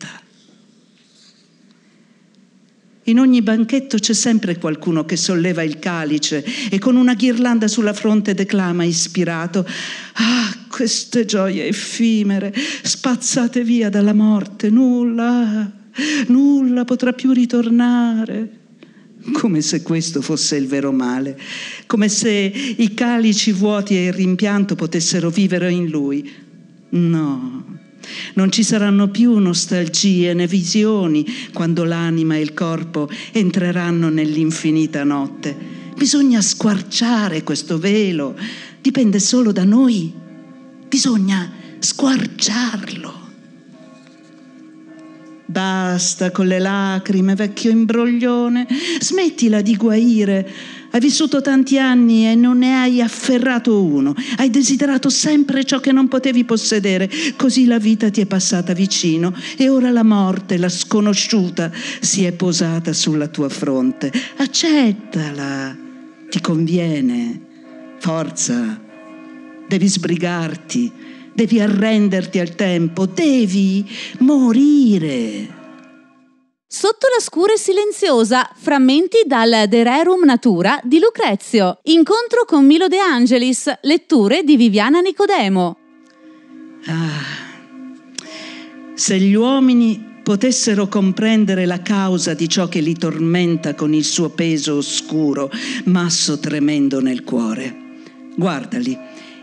[3.05, 7.91] In ogni banchetto c'è sempre qualcuno che solleva il calice e con una ghirlanda sulla
[7.91, 9.67] fronte declama ispirato,
[10.13, 15.69] ah, queste gioie effimere, spazzate via dalla morte, nulla,
[16.27, 18.59] nulla potrà più ritornare.
[19.33, 21.39] Come se questo fosse il vero male,
[21.85, 26.29] come se i calici vuoti e il rimpianto potessero vivere in lui.
[26.89, 27.72] No,
[28.35, 35.55] non ci saranno più nostalgie né visioni quando l'anima e il corpo entreranno nell'infinita notte.
[35.95, 38.35] Bisogna squarciare questo velo,
[38.81, 40.11] dipende solo da noi.
[40.87, 43.21] Bisogna squarciarlo.
[45.45, 48.65] Basta con le lacrime, vecchio imbroglione,
[48.99, 50.51] smettila di guaire.
[50.93, 54.13] Hai vissuto tanti anni e non ne hai afferrato uno.
[54.37, 57.09] Hai desiderato sempre ciò che non potevi possedere.
[57.35, 62.31] Così la vita ti è passata vicino e ora la morte, la sconosciuta, si è
[62.33, 64.11] posata sulla tua fronte.
[64.35, 65.75] Accettala.
[66.29, 67.41] Ti conviene.
[67.97, 68.79] Forza.
[69.67, 70.91] Devi sbrigarti
[71.33, 73.83] devi arrenderti al tempo, devi
[74.19, 75.62] morire.
[76.75, 81.77] Sotto la scura e silenziosa, frammenti dal De Rerum Natura di Lucrezio.
[81.83, 85.77] Incontro con Milo De Angelis, letture di Viviana Nicodemo.
[86.87, 88.25] Ah,
[88.95, 94.29] se gli uomini potessero comprendere la causa di ciò che li tormenta con il suo
[94.29, 95.51] peso oscuro,
[95.85, 97.99] masso tremendo nel cuore.
[98.35, 98.97] Guardali,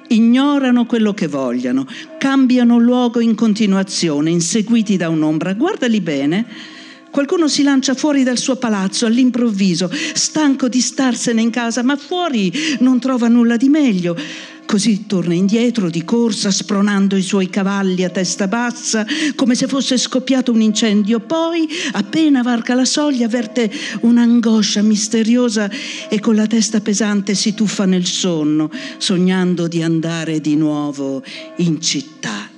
[0.08, 1.86] ignorano quello che vogliano,
[2.18, 5.54] cambiano luogo in continuazione, inseguiti da un'ombra.
[5.54, 6.78] Guardali bene.
[7.10, 12.52] Qualcuno si lancia fuori dal suo palazzo all'improvviso, stanco di starsene in casa, ma fuori
[12.78, 14.16] non trova nulla di meglio.
[14.64, 19.98] Così torna indietro di corsa, spronando i suoi cavalli a testa bassa, come se fosse
[19.98, 21.18] scoppiato un incendio.
[21.18, 23.68] Poi, appena varca la soglia, avverte
[24.02, 25.68] un'angoscia misteriosa
[26.08, 31.24] e con la testa pesante si tuffa nel sonno, sognando di andare di nuovo
[31.56, 32.48] in città.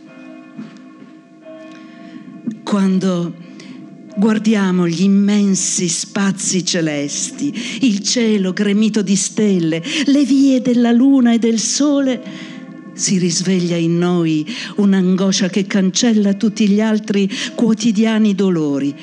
[2.62, 3.34] Quando
[4.14, 11.38] Guardiamo gli immensi spazi celesti, il cielo gremito di stelle, le vie della luna e
[11.38, 12.22] del sole.
[12.92, 14.46] Si risveglia in noi
[14.76, 18.94] un'angoscia che cancella tutti gli altri quotidiani dolori.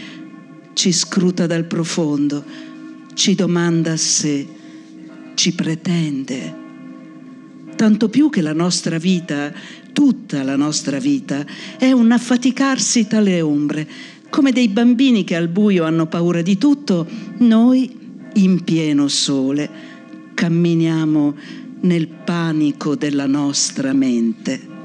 [0.74, 2.44] Ci scruta dal profondo,
[3.16, 4.48] ci domanda se
[5.34, 6.68] ci pretende.
[7.76, 9.52] Tanto più che la nostra vita,
[9.92, 11.44] tutta la nostra vita,
[11.80, 13.88] è un affaticarsi tale ombre
[14.30, 17.98] come dei bambini che al buio hanno paura di tutto, noi
[18.34, 19.70] in pieno sole
[20.34, 21.36] camminiamo
[21.82, 24.79] nel panico della nostra mente.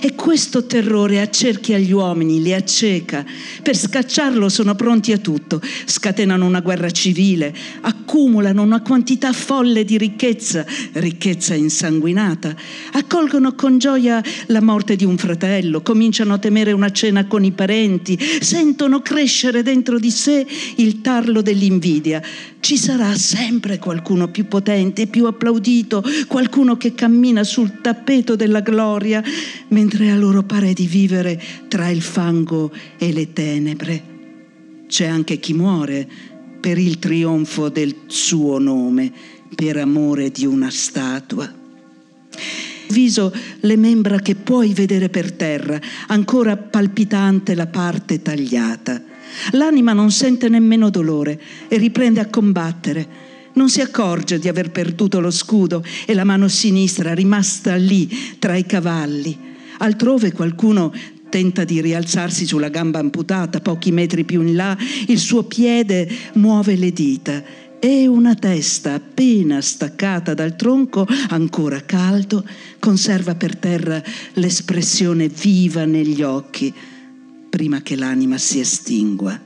[0.00, 3.24] E questo terrore accerchia gli uomini, li acceca.
[3.62, 5.60] Per scacciarlo sono pronti a tutto.
[5.84, 12.54] Scatenano una guerra civile, accumulano una quantità folle di ricchezza, ricchezza insanguinata.
[12.92, 17.52] Accolgono con gioia la morte di un fratello, cominciano a temere una cena con i
[17.52, 22.22] parenti, sentono crescere dentro di sé il tarlo dell'invidia.
[22.62, 29.20] Ci sarà sempre qualcuno più potente, più applaudito, qualcuno che cammina sul tappeto della gloria
[29.70, 34.02] mentre a loro pare di vivere tra il fango e le tenebre.
[34.86, 36.08] C'è anche chi muore
[36.60, 39.10] per il trionfo del suo nome,
[39.52, 41.52] per amore di una statua.
[42.90, 49.10] Viso le membra che puoi vedere per terra, ancora palpitante la parte tagliata.
[49.52, 53.30] L'anima non sente nemmeno dolore e riprende a combattere.
[53.54, 58.56] Non si accorge di aver perduto lo scudo e la mano sinistra rimasta lì tra
[58.56, 59.50] i cavalli.
[59.78, 60.92] Altrove qualcuno
[61.28, 66.76] tenta di rialzarsi sulla gamba amputata, pochi metri più in là il suo piede muove
[66.76, 67.42] le dita.
[67.78, 72.46] E una testa appena staccata dal tronco, ancora caldo,
[72.78, 74.00] conserva per terra
[74.34, 76.72] l'espressione viva negli occhi
[77.52, 79.38] prima che l'anima si estingua.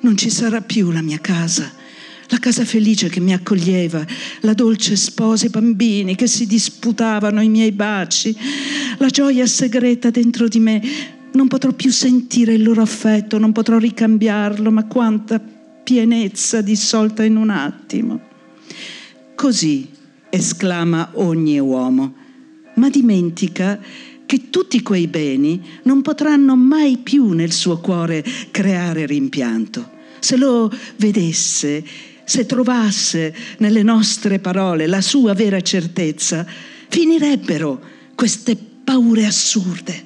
[0.00, 1.84] Non ci sarà più la mia casa
[2.28, 4.04] la casa felice che mi accoglieva,
[4.40, 8.36] la dolce sposa e i bambini che si disputavano i miei baci,
[8.98, 10.82] la gioia segreta dentro di me.
[11.34, 17.36] Non potrò più sentire il loro affetto, non potrò ricambiarlo, ma quanta pienezza dissolta in
[17.36, 18.20] un attimo.
[19.36, 19.88] Così
[20.28, 22.12] esclama ogni uomo,
[22.74, 23.78] ma dimentica
[24.26, 29.94] che tutti quei beni non potranno mai più nel suo cuore creare rimpianto.
[30.18, 31.84] Se lo vedesse,
[32.24, 36.44] se trovasse nelle nostre parole la sua vera certezza,
[36.88, 37.80] finirebbero
[38.16, 40.04] queste paure assurde.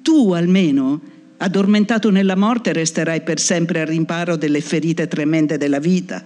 [0.00, 1.00] Tu almeno,
[1.36, 6.24] addormentato nella morte, resterai per sempre al rimparo delle ferite tremende della vita.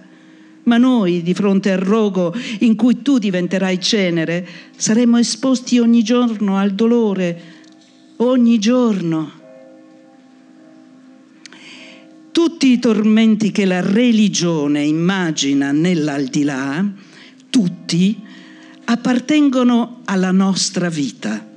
[0.63, 6.57] Ma noi, di fronte al rogo in cui tu diventerai cenere, saremo esposti ogni giorno
[6.57, 7.41] al dolore,
[8.17, 9.39] ogni giorno.
[12.31, 16.85] Tutti i tormenti che la religione immagina nell'aldilà,
[17.49, 18.17] tutti,
[18.85, 21.49] appartengono alla nostra vita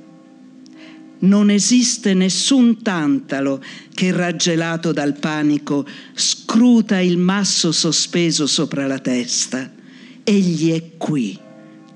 [1.25, 3.63] non esiste nessun tantalo
[3.93, 9.71] che, raggelato dal panico, scruta il masso sospeso sopra la testa.
[10.23, 11.37] Egli è qui,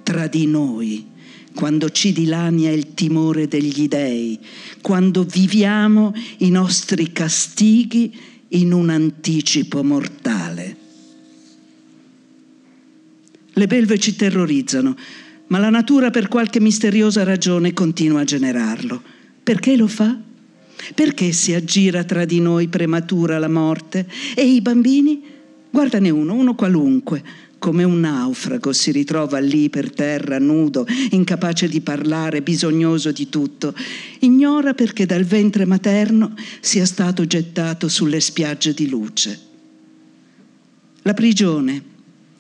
[0.02, 1.06] tra di noi,
[1.54, 4.40] quando ci dilania il timore degli dei,
[4.82, 8.12] quando viviamo i nostri castighi
[8.50, 10.78] in un anticipo mortale.
[13.54, 14.96] Le belve ci terrorizzano,
[15.48, 19.18] ma la natura per qualche misteriosa ragione continua a generarlo.
[19.50, 20.16] Perché lo fa?
[20.94, 24.08] Perché si aggira tra di noi prematura la morte?
[24.36, 25.24] E i bambini?
[25.72, 27.24] Guardane uno, uno qualunque,
[27.58, 33.74] come un naufrago si ritrova lì per terra, nudo, incapace di parlare, bisognoso di tutto.
[34.20, 39.40] Ignora perché dal ventre materno sia stato gettato sulle spiagge di luce.
[41.02, 41.84] La prigione,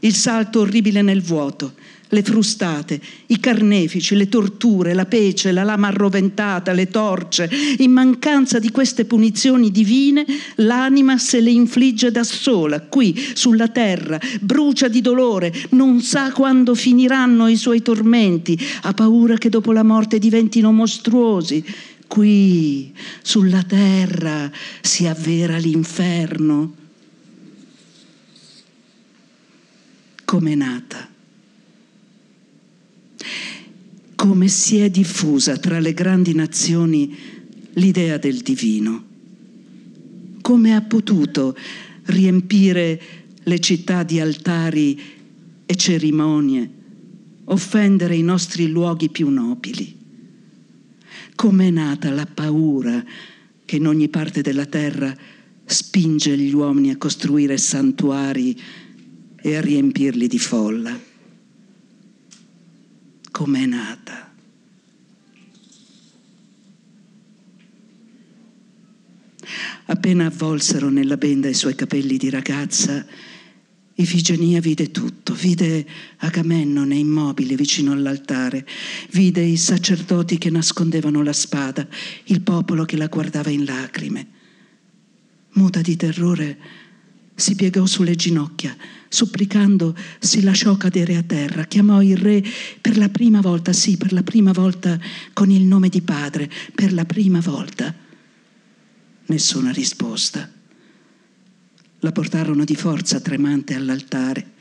[0.01, 1.73] il salto orribile nel vuoto,
[2.09, 7.49] le frustate, i carnefici, le torture, la pece, la lama arroventata, le torce.
[7.77, 14.19] In mancanza di queste punizioni divine, l'anima se le infligge da sola, qui, sulla terra,
[14.41, 19.83] brucia di dolore, non sa quando finiranno i suoi tormenti, ha paura che dopo la
[19.83, 21.63] morte diventino mostruosi.
[22.07, 22.91] Qui,
[23.21, 24.51] sulla terra,
[24.81, 26.73] si avvera l'inferno.
[30.25, 31.17] Come nata
[34.19, 37.15] come si è diffusa tra le grandi nazioni
[37.75, 39.05] l'idea del divino,
[40.41, 41.55] come ha potuto
[42.03, 43.01] riempire
[43.43, 44.99] le città di altari
[45.65, 46.69] e cerimonie,
[47.45, 49.95] offendere i nostri luoghi più nobili.
[51.35, 53.01] Come è nata la paura
[53.63, 55.15] che in ogni parte della terra
[55.63, 58.59] spinge gli uomini a costruire santuari
[59.41, 61.07] e a riempirli di folla
[63.39, 64.33] com'è nata.
[69.85, 73.05] Appena avvolsero nella benda i suoi capelli di ragazza,
[73.93, 75.87] Ifigenia vide tutto, vide
[76.17, 78.67] Agamennone immobile vicino all'altare,
[79.11, 81.87] vide i sacerdoti che nascondevano la spada,
[82.25, 84.27] il popolo che la guardava in lacrime.
[85.51, 86.57] Muta di terrore,
[87.39, 88.75] si piegò sulle ginocchia,
[89.07, 92.43] supplicando si lasciò cadere a terra, chiamò il re
[92.79, 94.99] per la prima volta, sì, per la prima volta
[95.33, 97.93] con il nome di padre, per la prima volta.
[99.25, 100.51] Nessuna risposta.
[102.01, 104.51] La portarono di forza tremante all'altare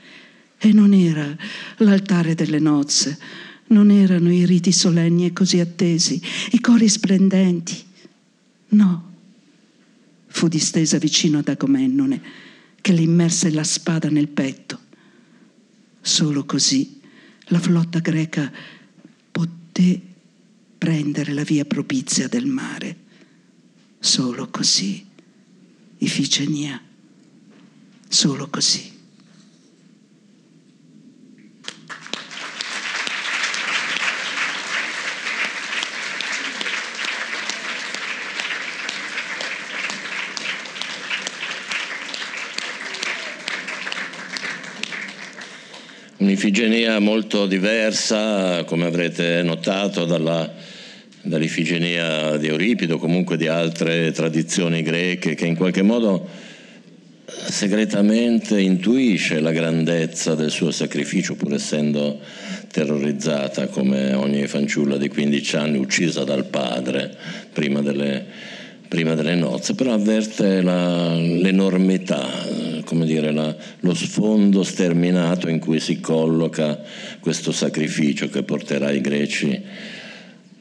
[0.58, 1.36] e non era
[1.78, 3.18] l'altare delle nozze,
[3.68, 6.20] non erano i riti solenni e così attesi,
[6.52, 7.76] i cori splendenti.
[8.70, 9.12] No,
[10.26, 12.46] fu distesa vicino ad Agomennone
[12.80, 14.80] che le immerse la spada nel petto.
[16.00, 17.00] Solo così
[17.46, 18.50] la flotta greca
[19.30, 20.00] poté
[20.76, 22.96] prendere la via propizia del mare.
[23.98, 25.04] Solo così,
[25.98, 26.80] Ifigenia,
[28.08, 28.97] solo così.
[46.18, 50.52] Un'Ifigenia molto diversa, come avrete notato, dalla,
[51.22, 56.28] dall'Ifigenia di Euripido, o comunque di altre tradizioni greche, che in qualche modo
[57.24, 62.18] segretamente intuisce la grandezza del suo sacrificio, pur essendo
[62.72, 67.16] terrorizzata come ogni fanciulla di 15 anni uccisa dal padre
[67.52, 68.24] prima delle,
[68.88, 72.67] prima delle nozze, però avverte la, l'enormità
[73.04, 76.80] dire, la, lo sfondo sterminato in cui si colloca
[77.20, 79.62] questo sacrificio che porterà i greci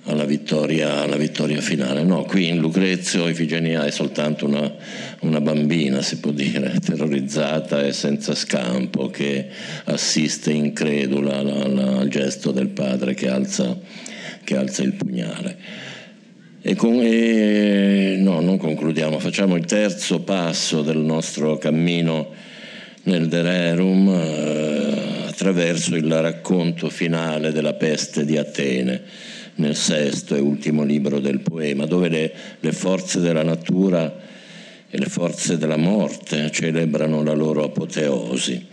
[0.08, 2.04] alla vittoria, alla vittoria finale.
[2.04, 4.74] No, qui in Lucrezio Ifigenia è soltanto una,
[5.22, 9.48] una, bambina, si può dire, terrorizzata e senza scampo, che
[9.86, 13.78] assiste incredula al gesto del padre che alza,
[14.44, 15.87] che alza il pugnale.
[16.60, 22.30] E, con, e no, non concludiamo, facciamo il terzo passo del nostro cammino
[23.04, 29.02] nel Dererum eh, attraverso il racconto finale della peste di Atene,
[29.56, 34.16] nel sesto e ultimo libro del poema, dove le, le forze della natura
[34.90, 38.66] e le forze della morte celebrano la loro apoteosi.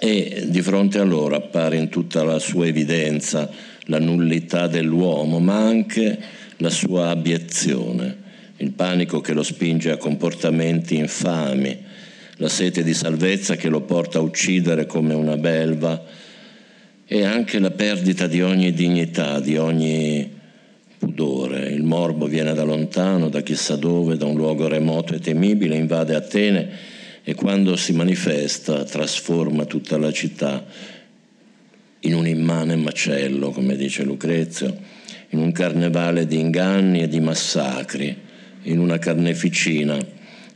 [0.00, 3.48] E di fronte a loro appare in tutta la sua evidenza
[3.84, 8.28] la nullità dell'uomo, ma anche la sua abiezione
[8.60, 11.76] il panico che lo spinge a comportamenti infami,
[12.36, 16.02] la sete di salvezza che lo porta a uccidere come una belva
[17.06, 20.30] e anche la perdita di ogni dignità, di ogni
[20.98, 21.70] pudore.
[21.70, 26.14] Il morbo viene da lontano, da chissà dove, da un luogo remoto e temibile, invade
[26.14, 26.68] Atene
[27.24, 30.66] e quando si manifesta trasforma tutta la città
[32.00, 34.89] in un immane macello, come dice Lucrezio,
[35.30, 38.16] in un carnevale di inganni e di massacri,
[38.62, 39.98] in una carneficina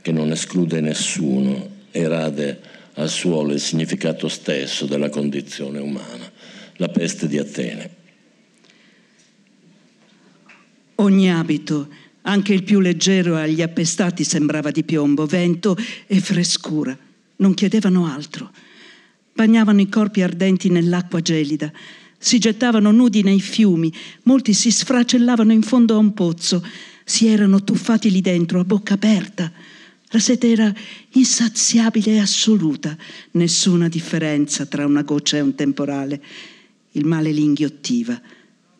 [0.00, 2.60] che non esclude nessuno e rade
[2.94, 6.30] al suolo il significato stesso della condizione umana
[6.76, 7.90] la peste di Atene.
[10.96, 11.88] Ogni abito,
[12.22, 16.96] anche il più leggero agli appestati, sembrava di piombo, vento e frescura.
[17.36, 18.50] Non chiedevano altro.
[19.32, 21.72] Bagnavano i corpi ardenti nell'acqua gelida,
[22.24, 26.66] si gettavano nudi nei fiumi, molti si sfracellavano in fondo a un pozzo,
[27.04, 29.52] si erano tuffati lì dentro a bocca aperta.
[30.08, 30.72] La sete era
[31.10, 32.96] insaziabile e assoluta,
[33.32, 36.22] nessuna differenza tra una goccia e un temporale
[36.92, 38.18] il male li inghiottiva,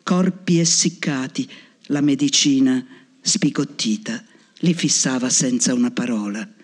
[0.01, 1.47] corpi essiccati,
[1.87, 2.83] la medicina
[3.21, 4.23] spigottita,
[4.61, 6.54] li fissava senza una parola.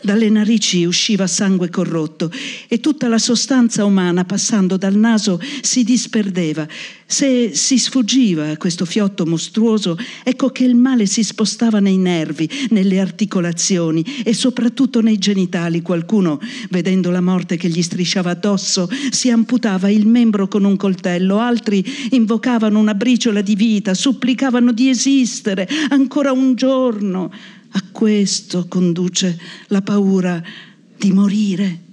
[0.00, 2.30] Dalle narici usciva sangue corrotto
[2.68, 6.66] e tutta la sostanza umana, passando dal naso, si disperdeva.
[7.04, 12.48] Se si sfuggiva a questo fiotto mostruoso, ecco che il male si spostava nei nervi,
[12.70, 15.80] nelle articolazioni e soprattutto nei genitali.
[15.80, 16.38] Qualcuno,
[16.70, 21.84] vedendo la morte che gli strisciava addosso, si amputava il membro con un coltello, altri
[22.10, 27.30] invocavano una briciola di vita, supplicavano di esistere ancora un giorno.
[27.70, 29.38] A questo conduce
[29.68, 30.42] la paura
[30.96, 31.86] di morire.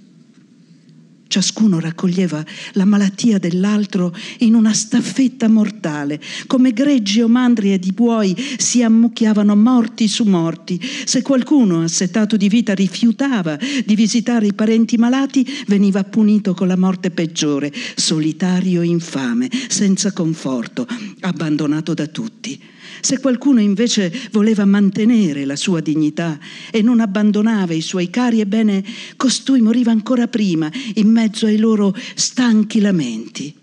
[1.28, 8.34] Ciascuno raccoglieva la malattia dell'altro in una staffetta mortale, come greggi o mandrie di buoi
[8.56, 10.80] si ammucchiavano morti su morti.
[11.04, 16.76] Se qualcuno, assetato di vita, rifiutava di visitare i parenti malati, veniva punito con la
[16.76, 20.86] morte peggiore, solitario e infame, senza conforto,
[21.20, 22.74] abbandonato da tutti.
[23.00, 26.38] Se qualcuno invece voleva mantenere la sua dignità
[26.70, 28.84] e non abbandonava i suoi cari, ebbene,
[29.16, 33.54] costui moriva ancora prima, in mezzo ai loro stanchi lamenti.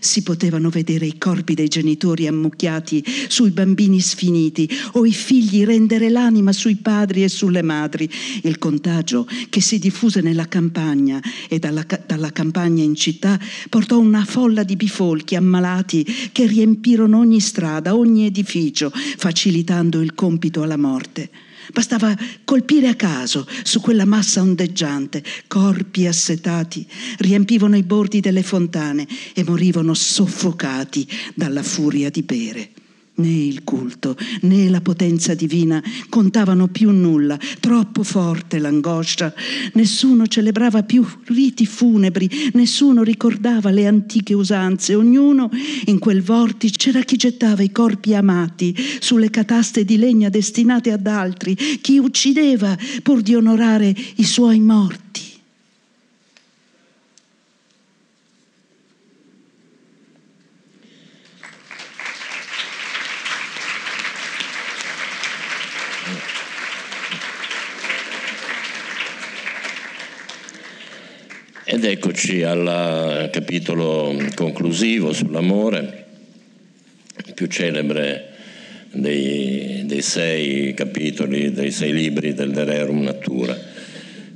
[0.00, 6.10] Si potevano vedere i corpi dei genitori ammucchiati sui bambini sfiniti o i figli rendere
[6.10, 8.08] l'anima sui padri e sulle madri.
[8.42, 14.24] Il contagio che si diffuse nella campagna e dalla, dalla campagna in città portò una
[14.24, 21.30] folla di bifolchi ammalati che riempirono ogni strada, ogni edificio, facilitando il compito alla morte.
[21.72, 22.14] Bastava
[22.44, 25.22] colpire a caso su quella massa ondeggiante.
[25.46, 26.86] Corpi assetati
[27.18, 32.70] riempivano i bordi delle fontane e morivano soffocati dalla furia di bere.
[33.14, 39.34] Né il culto né la potenza divina contavano più nulla, troppo forte l'angoscia.
[39.74, 44.94] Nessuno celebrava più riti funebri, nessuno ricordava le antiche usanze.
[44.94, 45.50] Ognuno
[45.84, 51.06] in quel vortice c'era chi gettava i corpi amati sulle cataste di legna destinate ad
[51.06, 55.31] altri, chi uccideva pur di onorare i suoi morti.
[71.72, 76.04] Ed eccoci al capitolo conclusivo sull'amore,
[77.32, 78.28] più celebre
[78.92, 83.58] dei, dei, sei capitoli, dei sei libri del De Rerum Natura.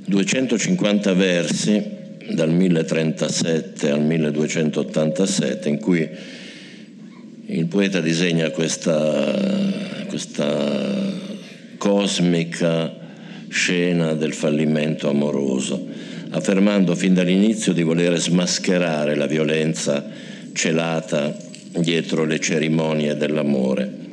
[0.03, 1.79] 250 versi
[2.31, 6.09] dal 1037 al 1287 in cui
[7.45, 11.13] il poeta disegna questa, questa
[11.77, 12.97] cosmica
[13.47, 15.96] scena del fallimento amoroso
[16.31, 20.05] affermando fin dall'inizio di voler smascherare la violenza
[20.53, 21.35] celata
[21.77, 24.05] dietro le cerimonie dell'amore.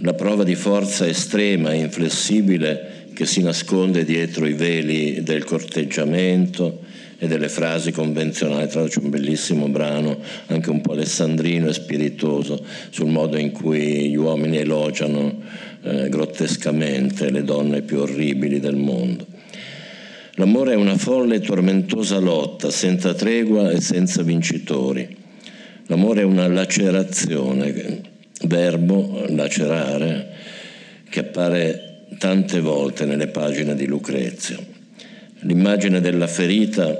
[0.00, 6.80] La prova di forza estrema e inflessibile che si nasconde dietro i veli del corteggiamento
[7.18, 8.68] e delle frasi convenzionali.
[8.68, 13.52] Tra l'altro c'è un bellissimo brano, anche un po' alessandrino e spiritoso, sul modo in
[13.52, 15.40] cui gli uomini elogiano
[15.82, 19.26] eh, grottescamente le donne più orribili del mondo.
[20.36, 25.16] L'amore è una folle e tormentosa lotta, senza tregua e senza vincitori.
[25.86, 28.00] L'amore è una lacerazione,
[28.42, 30.28] verbo lacerare,
[31.08, 34.58] che appare tante volte nelle pagine di Lucrezio.
[35.40, 36.96] L'immagine della ferita,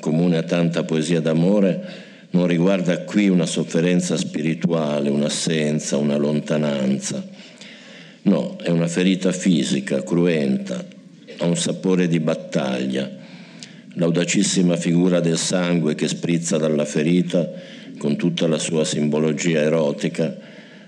[0.00, 7.22] comune a tanta poesia d'amore, non riguarda qui una sofferenza spirituale, un'assenza, una lontananza,
[8.28, 10.84] No, è una ferita fisica, cruenta,
[11.38, 13.10] ha un sapore di battaglia.
[13.94, 17.50] L'audacissima figura del sangue che sprizza dalla ferita,
[17.98, 20.36] con tutta la sua simbologia erotica,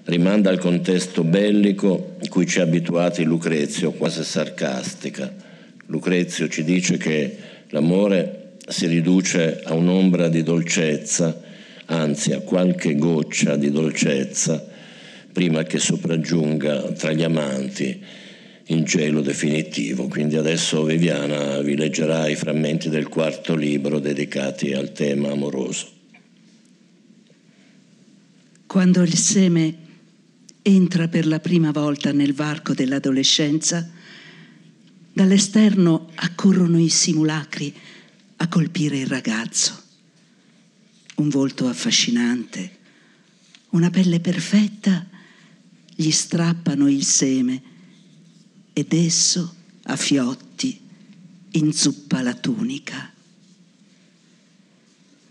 [0.05, 5.33] rimanda al contesto bellico cui ci ha abituati Lucrezio, quasi sarcastica.
[5.87, 7.37] Lucrezio ci dice che
[7.71, 11.41] l'amore si riduce a un'ombra di dolcezza,
[11.87, 14.65] anzi a qualche goccia di dolcezza,
[15.33, 18.01] prima che sopraggiunga tra gli amanti
[18.71, 20.09] il gelo definitivo.
[20.09, 25.99] Quindi adesso Viviana vi leggerà i frammenti del quarto libro dedicati al tema amoroso.
[28.67, 29.75] Quando il seme
[30.63, 33.91] entra per la prima volta nel varco dell'adolescenza,
[35.13, 37.75] dall'esterno accorrono i simulacri
[38.37, 39.83] a colpire il ragazzo.
[41.17, 42.79] Un volto affascinante,
[43.71, 45.05] una pelle perfetta
[45.95, 47.70] gli strappano il seme
[48.81, 49.55] ed esso,
[49.85, 50.79] a fiotti,
[51.53, 53.13] inzuppa la tunica.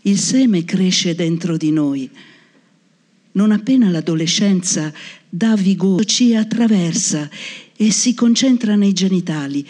[0.02, 2.08] Il seme cresce dentro di noi.
[3.32, 4.92] Non appena l'adolescenza
[5.28, 7.28] dà vigore, ci attraversa
[7.76, 9.66] e si concentra nei genitali,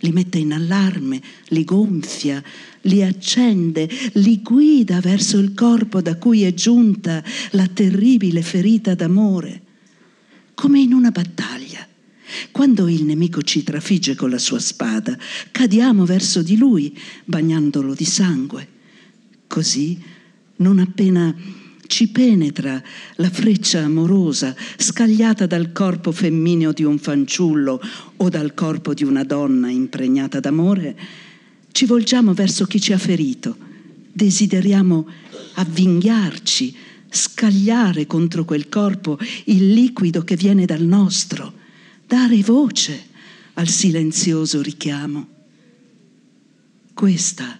[0.00, 2.42] li mette in allarme, li gonfia,
[2.82, 9.62] li accende, li guida verso il corpo da cui è giunta la terribile ferita d'amore
[10.54, 11.86] come in una battaglia.
[12.50, 15.16] Quando il nemico ci trafigge con la sua spada,
[15.50, 18.68] cadiamo verso di lui, bagnandolo di sangue.
[19.46, 20.00] Così,
[20.56, 21.34] non appena
[21.86, 22.82] ci penetra
[23.16, 27.78] la freccia amorosa scagliata dal corpo femmineo di un fanciullo
[28.16, 30.96] o dal corpo di una donna impregnata d'amore,
[31.72, 33.56] ci volgiamo verso chi ci ha ferito,
[34.10, 35.06] desideriamo
[35.54, 36.74] avvinghiarci,
[37.10, 41.60] scagliare contro quel corpo il liquido che viene dal nostro,
[42.12, 43.06] dare voce
[43.54, 45.26] al silenzioso richiamo.
[46.92, 47.58] Questa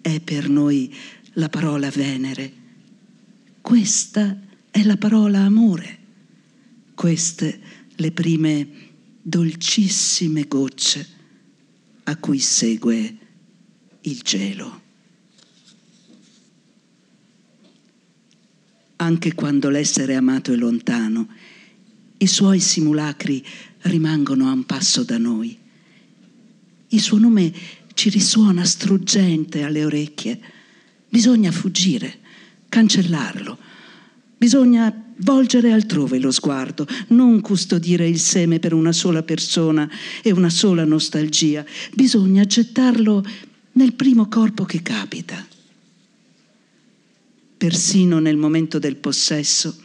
[0.00, 0.94] è per noi
[1.34, 2.52] la parola Venere,
[3.60, 4.34] questa
[4.70, 5.98] è la parola amore,
[6.94, 7.60] queste
[7.96, 8.68] le prime
[9.20, 11.06] dolcissime gocce
[12.04, 13.18] a cui segue
[14.00, 14.84] il gelo.
[18.98, 21.28] anche quando l'essere amato è lontano,
[22.18, 23.44] i suoi simulacri
[23.86, 25.56] rimangono a un passo da noi.
[26.88, 27.52] Il suo nome
[27.94, 30.40] ci risuona struggente alle orecchie.
[31.08, 32.18] Bisogna fuggire,
[32.68, 33.58] cancellarlo.
[34.36, 39.88] Bisogna volgere altrove lo sguardo, non custodire il seme per una sola persona
[40.22, 41.64] e una sola nostalgia.
[41.94, 43.24] Bisogna gettarlo
[43.72, 45.54] nel primo corpo che capita
[47.56, 49.76] persino nel momento del possesso.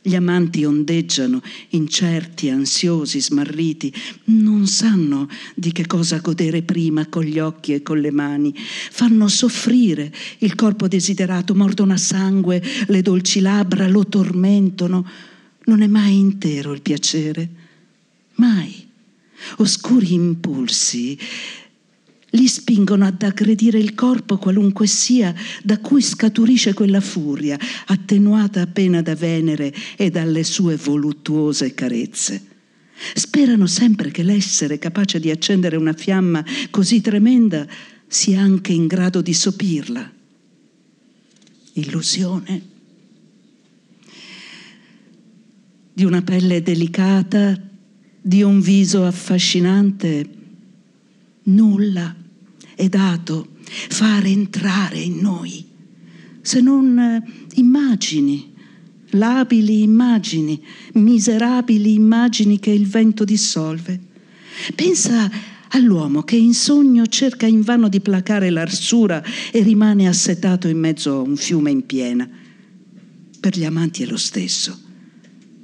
[0.00, 3.92] Gli amanti ondeggiano, incerti, ansiosi, smarriti,
[4.24, 9.28] non sanno di che cosa godere prima con gli occhi e con le mani, fanno
[9.28, 15.06] soffrire il corpo desiderato, mordono a sangue le dolci labbra, lo tormentano.
[15.64, 17.48] Non è mai intero il piacere,
[18.34, 18.86] mai.
[19.58, 21.18] Oscuri impulsi
[22.30, 29.00] li spingono ad aggredire il corpo qualunque sia da cui scaturisce quella furia, attenuata appena
[29.00, 32.42] da Venere e dalle sue voluttuose carezze.
[33.14, 37.66] Sperano sempre che l'essere capace di accendere una fiamma così tremenda
[38.06, 40.12] sia anche in grado di sopirla.
[41.74, 42.76] Illusione
[45.98, 47.60] di una pelle delicata,
[48.20, 50.37] di un viso affascinante,
[51.48, 52.14] nulla
[52.74, 53.48] è dato
[53.88, 55.64] fare entrare in noi,
[56.40, 57.22] se non eh,
[57.54, 58.52] immagini,
[59.10, 60.62] labili immagini,
[60.94, 64.00] miserabili immagini che il vento dissolve.
[64.74, 65.30] Pensa
[65.70, 69.22] all'uomo che in sogno cerca invano di placare l'arsura
[69.52, 72.28] e rimane assetato in mezzo a un fiume in piena.
[73.40, 74.86] Per gli amanti è lo stesso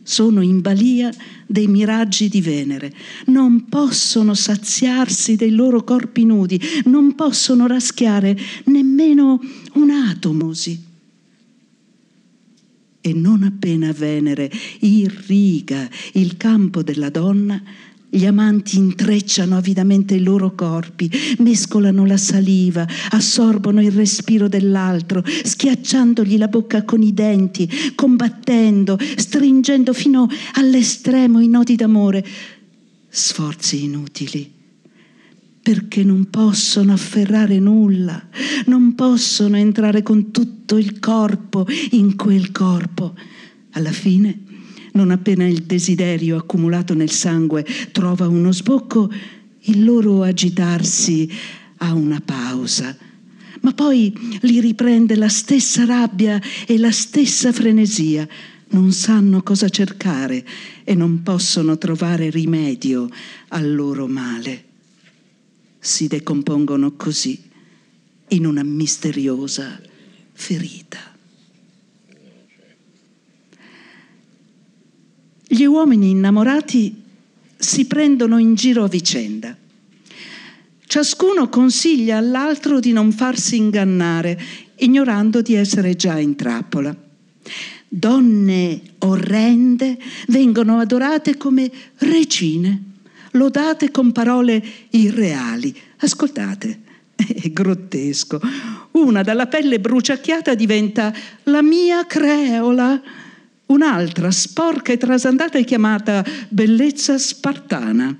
[0.04, 1.10] sono in balia
[1.46, 2.94] dei miraggi di Venere,
[3.26, 9.40] non possono saziarsi dei loro corpi nudi, non possono raschiare nemmeno
[9.72, 10.92] un atomosi.
[13.00, 14.50] E non appena Venere
[14.80, 17.62] irriga il campo della donna,
[18.14, 26.38] gli amanti intrecciano avidamente i loro corpi, mescolano la saliva, assorbono il respiro dell'altro, schiacciandogli
[26.38, 32.24] la bocca con i denti, combattendo, stringendo fino all'estremo i nodi d'amore.
[33.08, 34.52] Sforzi inutili
[35.60, 38.28] perché non possono afferrare nulla,
[38.66, 43.14] non possono entrare con tutto il corpo in quel corpo.
[43.70, 44.43] Alla fine
[44.94, 49.10] Non appena il desiderio accumulato nel sangue trova uno sbocco,
[49.62, 51.28] il loro agitarsi
[51.78, 52.96] ha una pausa,
[53.62, 58.28] ma poi li riprende la stessa rabbia e la stessa frenesia.
[58.68, 60.44] Non sanno cosa cercare
[60.84, 63.08] e non possono trovare rimedio
[63.48, 64.64] al loro male.
[65.80, 67.42] Si decompongono così
[68.28, 69.80] in una misteriosa
[70.32, 71.13] ferita.
[75.54, 77.00] Gli uomini innamorati
[77.56, 79.56] si prendono in giro a vicenda.
[80.84, 84.36] Ciascuno consiglia all'altro di non farsi ingannare,
[84.78, 86.92] ignorando di essere già in trappola.
[87.86, 89.96] Donne orrende
[90.26, 92.82] vengono adorate come regine,
[93.30, 95.72] lodate con parole irreali.
[95.98, 96.80] Ascoltate,
[97.14, 98.40] è grottesco.
[98.90, 103.00] Una dalla pelle bruciacchiata diventa la mia creola.
[103.66, 108.16] Un'altra, sporca e trasandata, è chiamata bellezza spartana.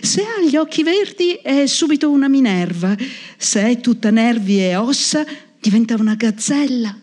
[0.00, 2.96] Se ha gli occhi verdi è subito una Minerva,
[3.36, 5.24] se è tutta nervi e ossa
[5.60, 6.98] diventa una gazzella.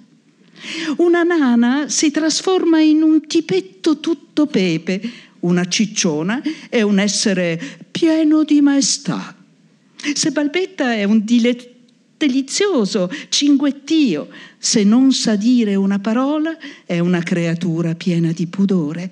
[0.97, 5.01] Una nana si trasforma in un tipetto tutto pepe,
[5.41, 7.59] una cicciona è un essere
[7.89, 9.35] pieno di maestà.
[10.13, 11.70] Se balbetta è un diletto
[12.25, 14.29] delizioso, cinguettio.
[14.59, 16.55] Se non sa dire una parola
[16.85, 19.11] è una creatura piena di pudore.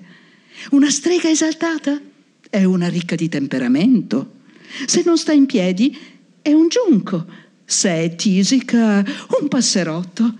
[0.70, 2.00] Una strega esaltata
[2.48, 4.38] è una ricca di temperamento.
[4.86, 5.96] Se non sta in piedi
[6.40, 7.26] è un giunco.
[7.64, 9.04] Se è tisica,
[9.40, 10.34] un passerotto.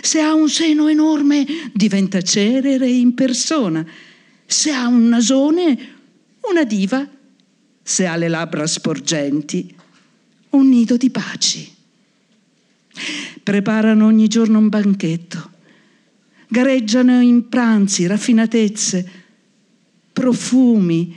[0.00, 3.84] Se ha un seno enorme diventa cerere in persona.
[4.46, 5.78] Se ha un nasone,
[6.48, 7.06] una diva.
[7.82, 9.72] Se ha le labbra sporgenti,
[10.50, 11.75] un nido di baci.
[13.42, 15.50] Preparano ogni giorno un banchetto,
[16.48, 19.10] gareggiano in pranzi, raffinatezze,
[20.12, 21.14] profumi,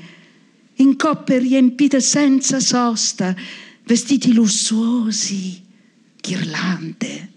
[0.75, 3.35] in coppe riempite senza sosta,
[3.83, 5.61] vestiti lussuosi,
[6.19, 7.29] ghirlande.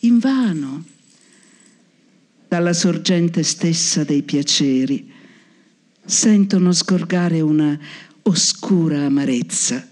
[0.00, 0.84] Invano,
[2.48, 5.12] dalla sorgente stessa dei piaceri,
[6.04, 7.78] sentono sgorgare una
[8.22, 9.86] oscura amarezza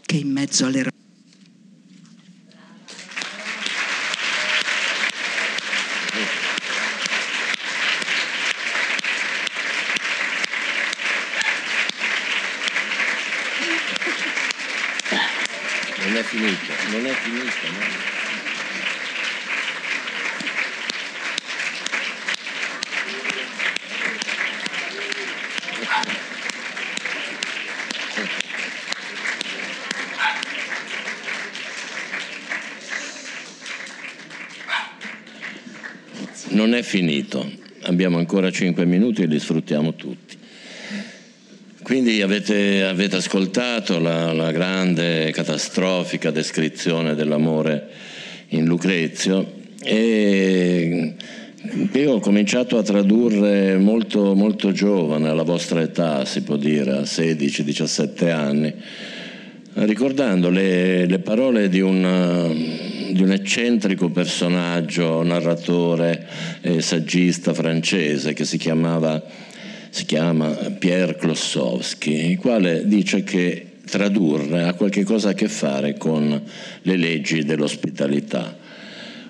[0.00, 0.82] che in mezzo alle
[16.36, 16.72] rocce.
[16.90, 17.66] Non è finito.
[17.70, 18.16] No?
[36.58, 37.48] non è finito,
[37.82, 40.27] abbiamo ancora cinque minuti e li sfruttiamo tutti.
[41.88, 47.88] Quindi avete, avete ascoltato la, la, grande, catastrofica descrizione dell'amore
[48.48, 49.54] in Lucrezio.
[49.82, 51.14] E
[51.90, 57.00] io ho cominciato a tradurre molto, molto giovane, alla vostra età si può dire, a
[57.00, 58.74] 16-17 anni,
[59.72, 66.26] ricordando le, le parole di un di un eccentrico personaggio, narratore
[66.60, 69.24] e saggista francese che si chiamava
[69.98, 75.96] si chiama Pierre Klossowski, il quale dice che tradurre ha qualche cosa a che fare
[75.96, 76.40] con
[76.82, 78.56] le leggi dell'ospitalità.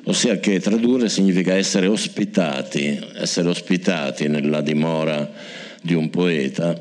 [0.05, 5.33] Ossia che tradurre significa essere ospitati, essere ospitati nella dimora
[5.81, 6.79] di un poeta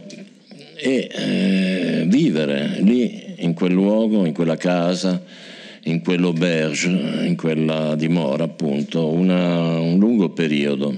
[0.75, 5.23] e eh, vivere lì, in quel luogo, in quella casa,
[5.83, 10.93] in quell'auberge, in quella dimora appunto, una, un lungo periodo,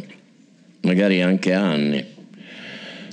[0.82, 2.18] magari anche anni,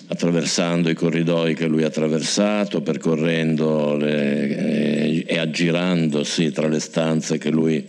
[0.09, 7.39] attraversando i corridoi che lui ha attraversato, percorrendo le, e, e aggirandosi tra le stanze
[7.39, 7.85] che lui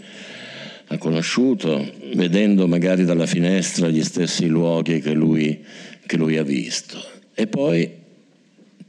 [0.90, 5.64] ha conosciuto, vedendo magari dalla finestra gli stessi luoghi che lui,
[6.06, 6.98] che lui ha visto.
[7.34, 7.92] E poi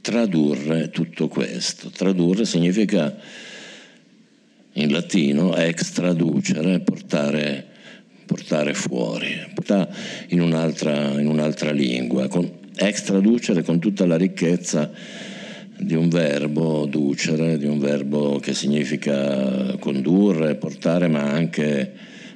[0.01, 1.89] tradurre tutto questo.
[1.89, 3.15] Tradurre significa
[4.73, 7.65] in latino ex traducere, portare,
[8.25, 9.37] portare fuori,
[10.29, 12.49] in un'altra, in un'altra lingua, con,
[12.79, 14.89] ex traducere con tutta la ricchezza
[15.77, 21.93] di un verbo ducere, di un verbo che significa condurre, portare, ma anche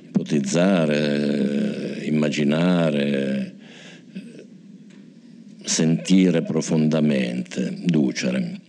[0.07, 3.55] ipotizzare, immaginare,
[5.63, 8.59] sentire profondamente, ducere.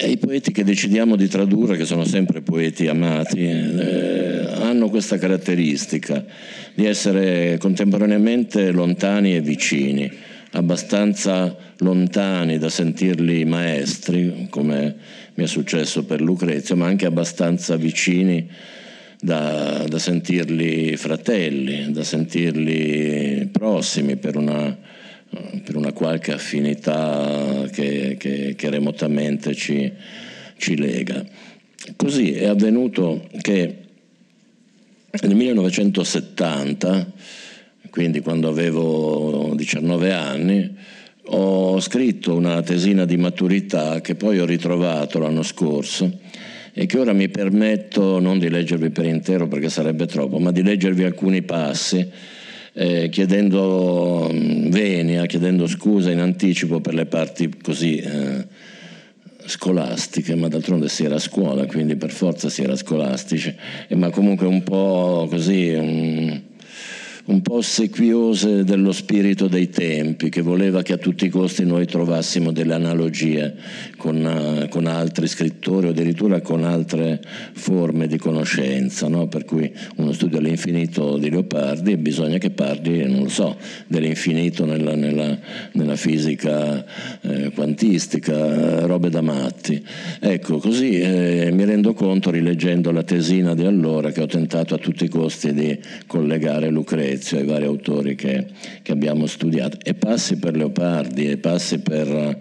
[0.00, 5.18] E i poeti che decidiamo di tradurre, che sono sempre poeti amati, eh, hanno questa
[5.18, 6.24] caratteristica
[6.72, 10.08] di essere contemporaneamente lontani e vicini,
[10.52, 14.94] abbastanza lontani da sentirli maestri, come
[15.34, 18.48] mi è successo per Lucrezio, ma anche abbastanza vicini
[19.20, 24.78] da, da sentirli fratelli, da sentirli prossimi per una
[25.64, 29.92] per una qualche affinità che, che, che remotamente ci,
[30.56, 31.24] ci lega.
[31.96, 33.76] Così è avvenuto che
[35.22, 37.12] nel 1970,
[37.90, 40.76] quindi quando avevo 19 anni,
[41.30, 46.20] ho scritto una tesina di maturità che poi ho ritrovato l'anno scorso
[46.72, 50.62] e che ora mi permetto non di leggervi per intero perché sarebbe troppo, ma di
[50.62, 52.08] leggervi alcuni passi
[52.78, 58.46] eh, chiedendo mm, venia, chiedendo scusa in anticipo per le parti così eh,
[59.44, 63.52] scolastiche, ma d'altronde si era a scuola, quindi per forza si era scolastici,
[63.88, 65.74] eh, ma comunque un po' così...
[65.74, 66.42] Un,
[67.28, 71.84] un po' ossequiose dello spirito dei tempi, che voleva che a tutti i costi noi
[71.84, 73.54] trovassimo delle analogie
[73.98, 77.20] con, uh, con altri scrittori o addirittura con altre
[77.52, 79.26] forme di conoscenza, no?
[79.26, 84.64] per cui uno studia l'infinito di Leopardi e bisogna che parli, non lo so, dell'infinito
[84.64, 85.36] nella, nella,
[85.72, 86.82] nella fisica
[87.20, 89.84] eh, quantistica, robe da matti.
[90.20, 94.78] Ecco, così eh, mi rendo conto rileggendo la tesina di allora che ho tentato a
[94.78, 96.70] tutti i costi di collegare
[97.18, 98.46] Venezia, ai vari autori che,
[98.82, 102.38] che abbiamo studiato, e passi per Leopardi, e passi per,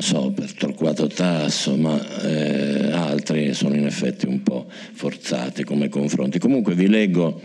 [0.00, 6.38] so, per Torquato Tasso, ma eh, altri sono in effetti un po' forzati come confronti.
[6.38, 7.40] Comunque vi leggo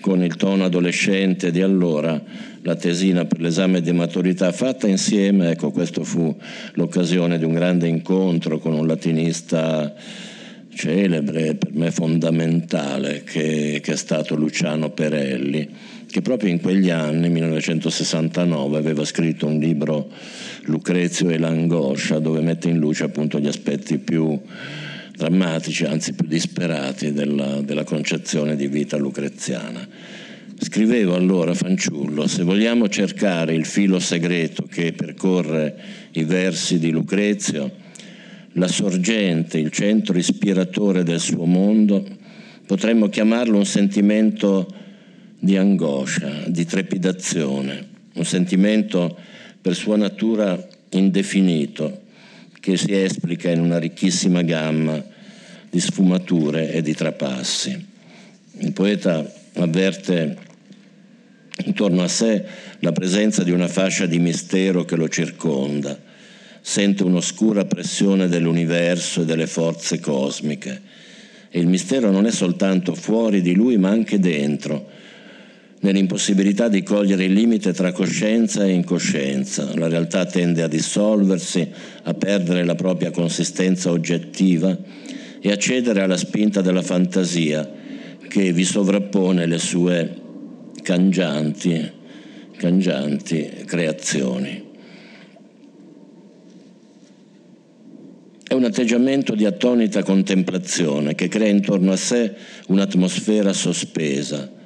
[0.00, 2.20] con il tono adolescente di allora
[2.62, 6.34] la tesina per l'esame di maturità fatta insieme, ecco questo fu
[6.74, 9.94] l'occasione di un grande incontro con un latinista
[10.74, 15.68] celebre, per me fondamentale, che, che, è stato Luciano Perelli,
[16.10, 20.08] che proprio in quegli anni, 1969, aveva scritto un libro
[20.62, 24.40] Lucrezio e l'angoscia, dove mette in luce appunto gli aspetti più
[25.16, 29.86] drammatici, anzi più disperati della, della concezione di vita lucreziana.
[30.60, 35.76] Scrivevo allora, fanciullo, se vogliamo cercare il filo segreto che percorre
[36.12, 37.70] i versi di Lucrezio,
[38.52, 42.04] la sorgente, il centro ispiratore del suo mondo,
[42.66, 44.66] potremmo chiamarlo un sentimento
[45.38, 49.16] di angoscia, di trepidazione, un sentimento
[49.60, 52.02] per sua natura indefinito,
[52.60, 55.02] che si esplica in una ricchissima gamma
[55.70, 57.86] di sfumature e di trapassi.
[58.58, 60.36] Il poeta avverte
[61.64, 62.44] intorno a sé
[62.80, 65.98] la presenza di una fascia di mistero che lo circonda,
[66.60, 70.82] sente un'oscura pressione dell'universo e delle forze cosmiche.
[71.50, 74.86] E il mistero non è soltanto fuori di lui, ma anche dentro,
[75.80, 79.70] nell'impossibilità di cogliere il limite tra coscienza e incoscienza.
[79.74, 81.68] La realtà tende a dissolversi,
[82.02, 84.76] a perdere la propria consistenza oggettiva
[85.40, 87.70] e a cedere alla spinta della fantasia
[88.28, 90.14] che vi sovrappone le sue
[90.82, 91.90] cangianti,
[92.56, 94.66] cangianti creazioni.
[98.48, 102.34] È un atteggiamento di attonita contemplazione che crea intorno a sé
[102.68, 104.56] un'atmosfera sospesa.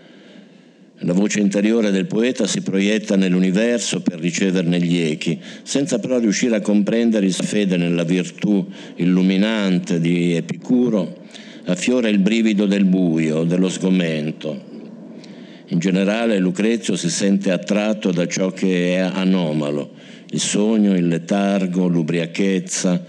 [1.04, 6.54] La voce interiore del poeta si proietta nell'universo per riceverne gli echi, senza però riuscire
[6.54, 8.64] a comprendere il fede nella virtù
[8.96, 11.22] illuminante di Epicuro,
[11.64, 14.70] affiora il brivido del buio, dello sgomento.
[15.66, 19.94] In generale Lucrezio si sente attratto da ciò che è anomalo,
[20.30, 23.04] il sogno, il letargo, l'ubriachezza,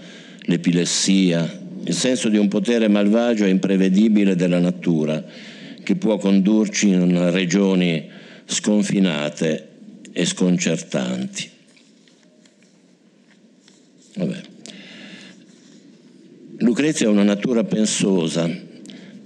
[0.46, 5.52] l'epilessia, il senso di un potere malvagio e imprevedibile della natura
[5.84, 8.10] che può condurci in regioni
[8.44, 9.68] sconfinate
[10.12, 11.50] e sconcertanti.
[14.16, 14.40] Vabbè.
[16.58, 18.50] Lucrezia è una natura pensosa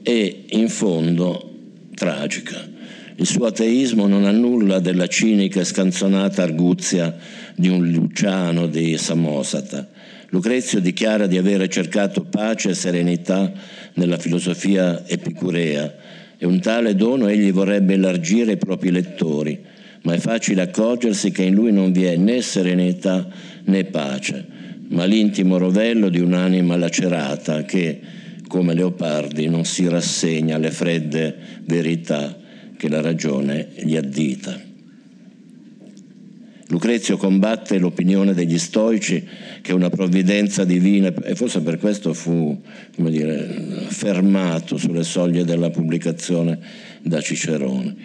[0.03, 1.55] e in fondo
[1.95, 2.77] tragica.
[3.17, 7.17] Il suo ateismo non ha nulla della cinica e scanzonata arguzia
[7.55, 9.89] di un Luciano di Samosata
[10.31, 13.51] Lucrezio dichiara di avere cercato pace e serenità
[13.95, 15.95] nella filosofia epicurea
[16.39, 19.59] e un tale dono egli vorrebbe elargire ai propri lettori,
[20.03, 23.29] ma è facile accorgersi che in lui non vi è né serenità
[23.65, 24.47] né pace,
[24.89, 28.01] ma l'intimo rovello di un'anima lacerata che,
[28.47, 32.37] come Leopardi, non si rassegna alle fredde verità
[32.77, 34.68] che la ragione gli addita.
[36.71, 39.27] Lucrezio combatte l'opinione degli stoici
[39.63, 42.61] che una provvidenza divina, e forse per questo fu
[42.95, 46.59] dire, fermato sulle soglie della pubblicazione
[47.01, 47.97] da Cicerone.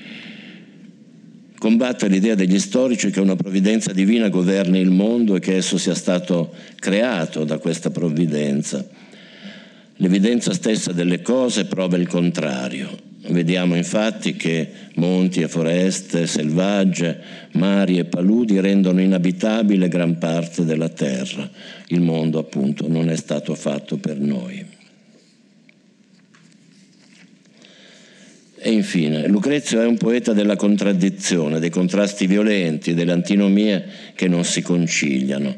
[1.57, 5.95] Combatte l'idea degli storici che una provvidenza divina governi il mondo e che esso sia
[5.95, 8.85] stato creato da questa provvidenza.
[9.97, 13.11] L'evidenza stessa delle cose prova il contrario.
[13.25, 17.21] Vediamo infatti che monti e foreste selvagge,
[17.53, 21.49] mari e paludi rendono inabitabile gran parte della terra.
[21.87, 24.65] Il mondo appunto non è stato fatto per noi.
[28.65, 34.43] E infine, Lucrezio è un poeta della contraddizione, dei contrasti violenti, delle antinomie che non
[34.43, 35.57] si conciliano.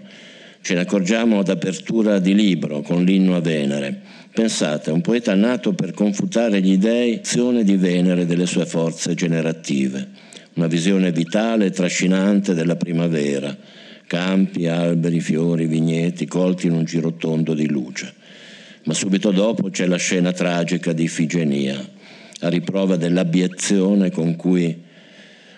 [0.61, 4.01] Ce ne accorgiamo ad apertura di libro con l'inno a Venere
[4.35, 10.09] Pensate, un poeta nato per confutare gli dei, azione di Venere delle sue forze generative,
[10.55, 13.55] una visione vitale e trascinante della primavera,
[14.05, 18.13] campi, alberi, fiori, vigneti colti in un girotondo di luce.
[18.83, 21.89] Ma subito dopo c'è la scena tragica di Ifigenia,
[22.41, 24.81] a riprova dell'abiezione cui,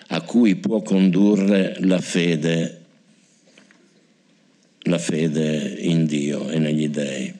[0.06, 2.80] a cui può condurre la fede,
[4.82, 7.37] la fede in Dio e negli dei.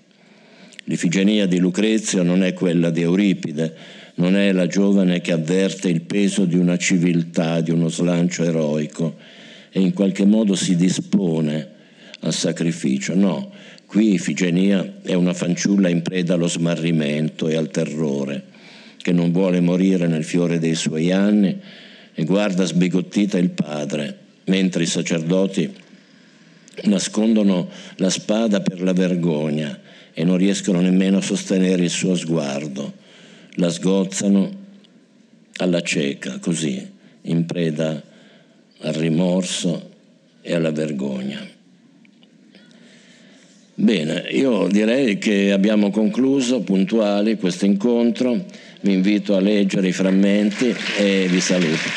[0.88, 3.74] L'Ifigenia di Lucrezio non è quella di Euripide,
[4.14, 9.16] non è la giovane che avverte il peso di una civiltà, di uno slancio eroico
[9.70, 11.68] e in qualche modo si dispone
[12.20, 13.14] al sacrificio.
[13.14, 13.52] No,
[13.84, 18.44] qui Ifigenia è una fanciulla in preda allo smarrimento e al terrore,
[18.96, 21.54] che non vuole morire nel fiore dei suoi anni
[22.14, 24.16] e guarda sbigottita il padre,
[24.46, 25.70] mentre i sacerdoti
[26.84, 29.80] nascondono la spada per la vergogna
[30.18, 32.92] e non riescono nemmeno a sostenere il suo sguardo,
[33.50, 34.50] la sgozzano
[35.58, 36.84] alla cieca, così,
[37.22, 38.02] in preda
[38.80, 39.90] al rimorso
[40.42, 41.46] e alla vergogna.
[43.74, 48.44] Bene, io direi che abbiamo concluso puntuali questo incontro,
[48.80, 51.88] vi invito a leggere i frammenti e vi saluto.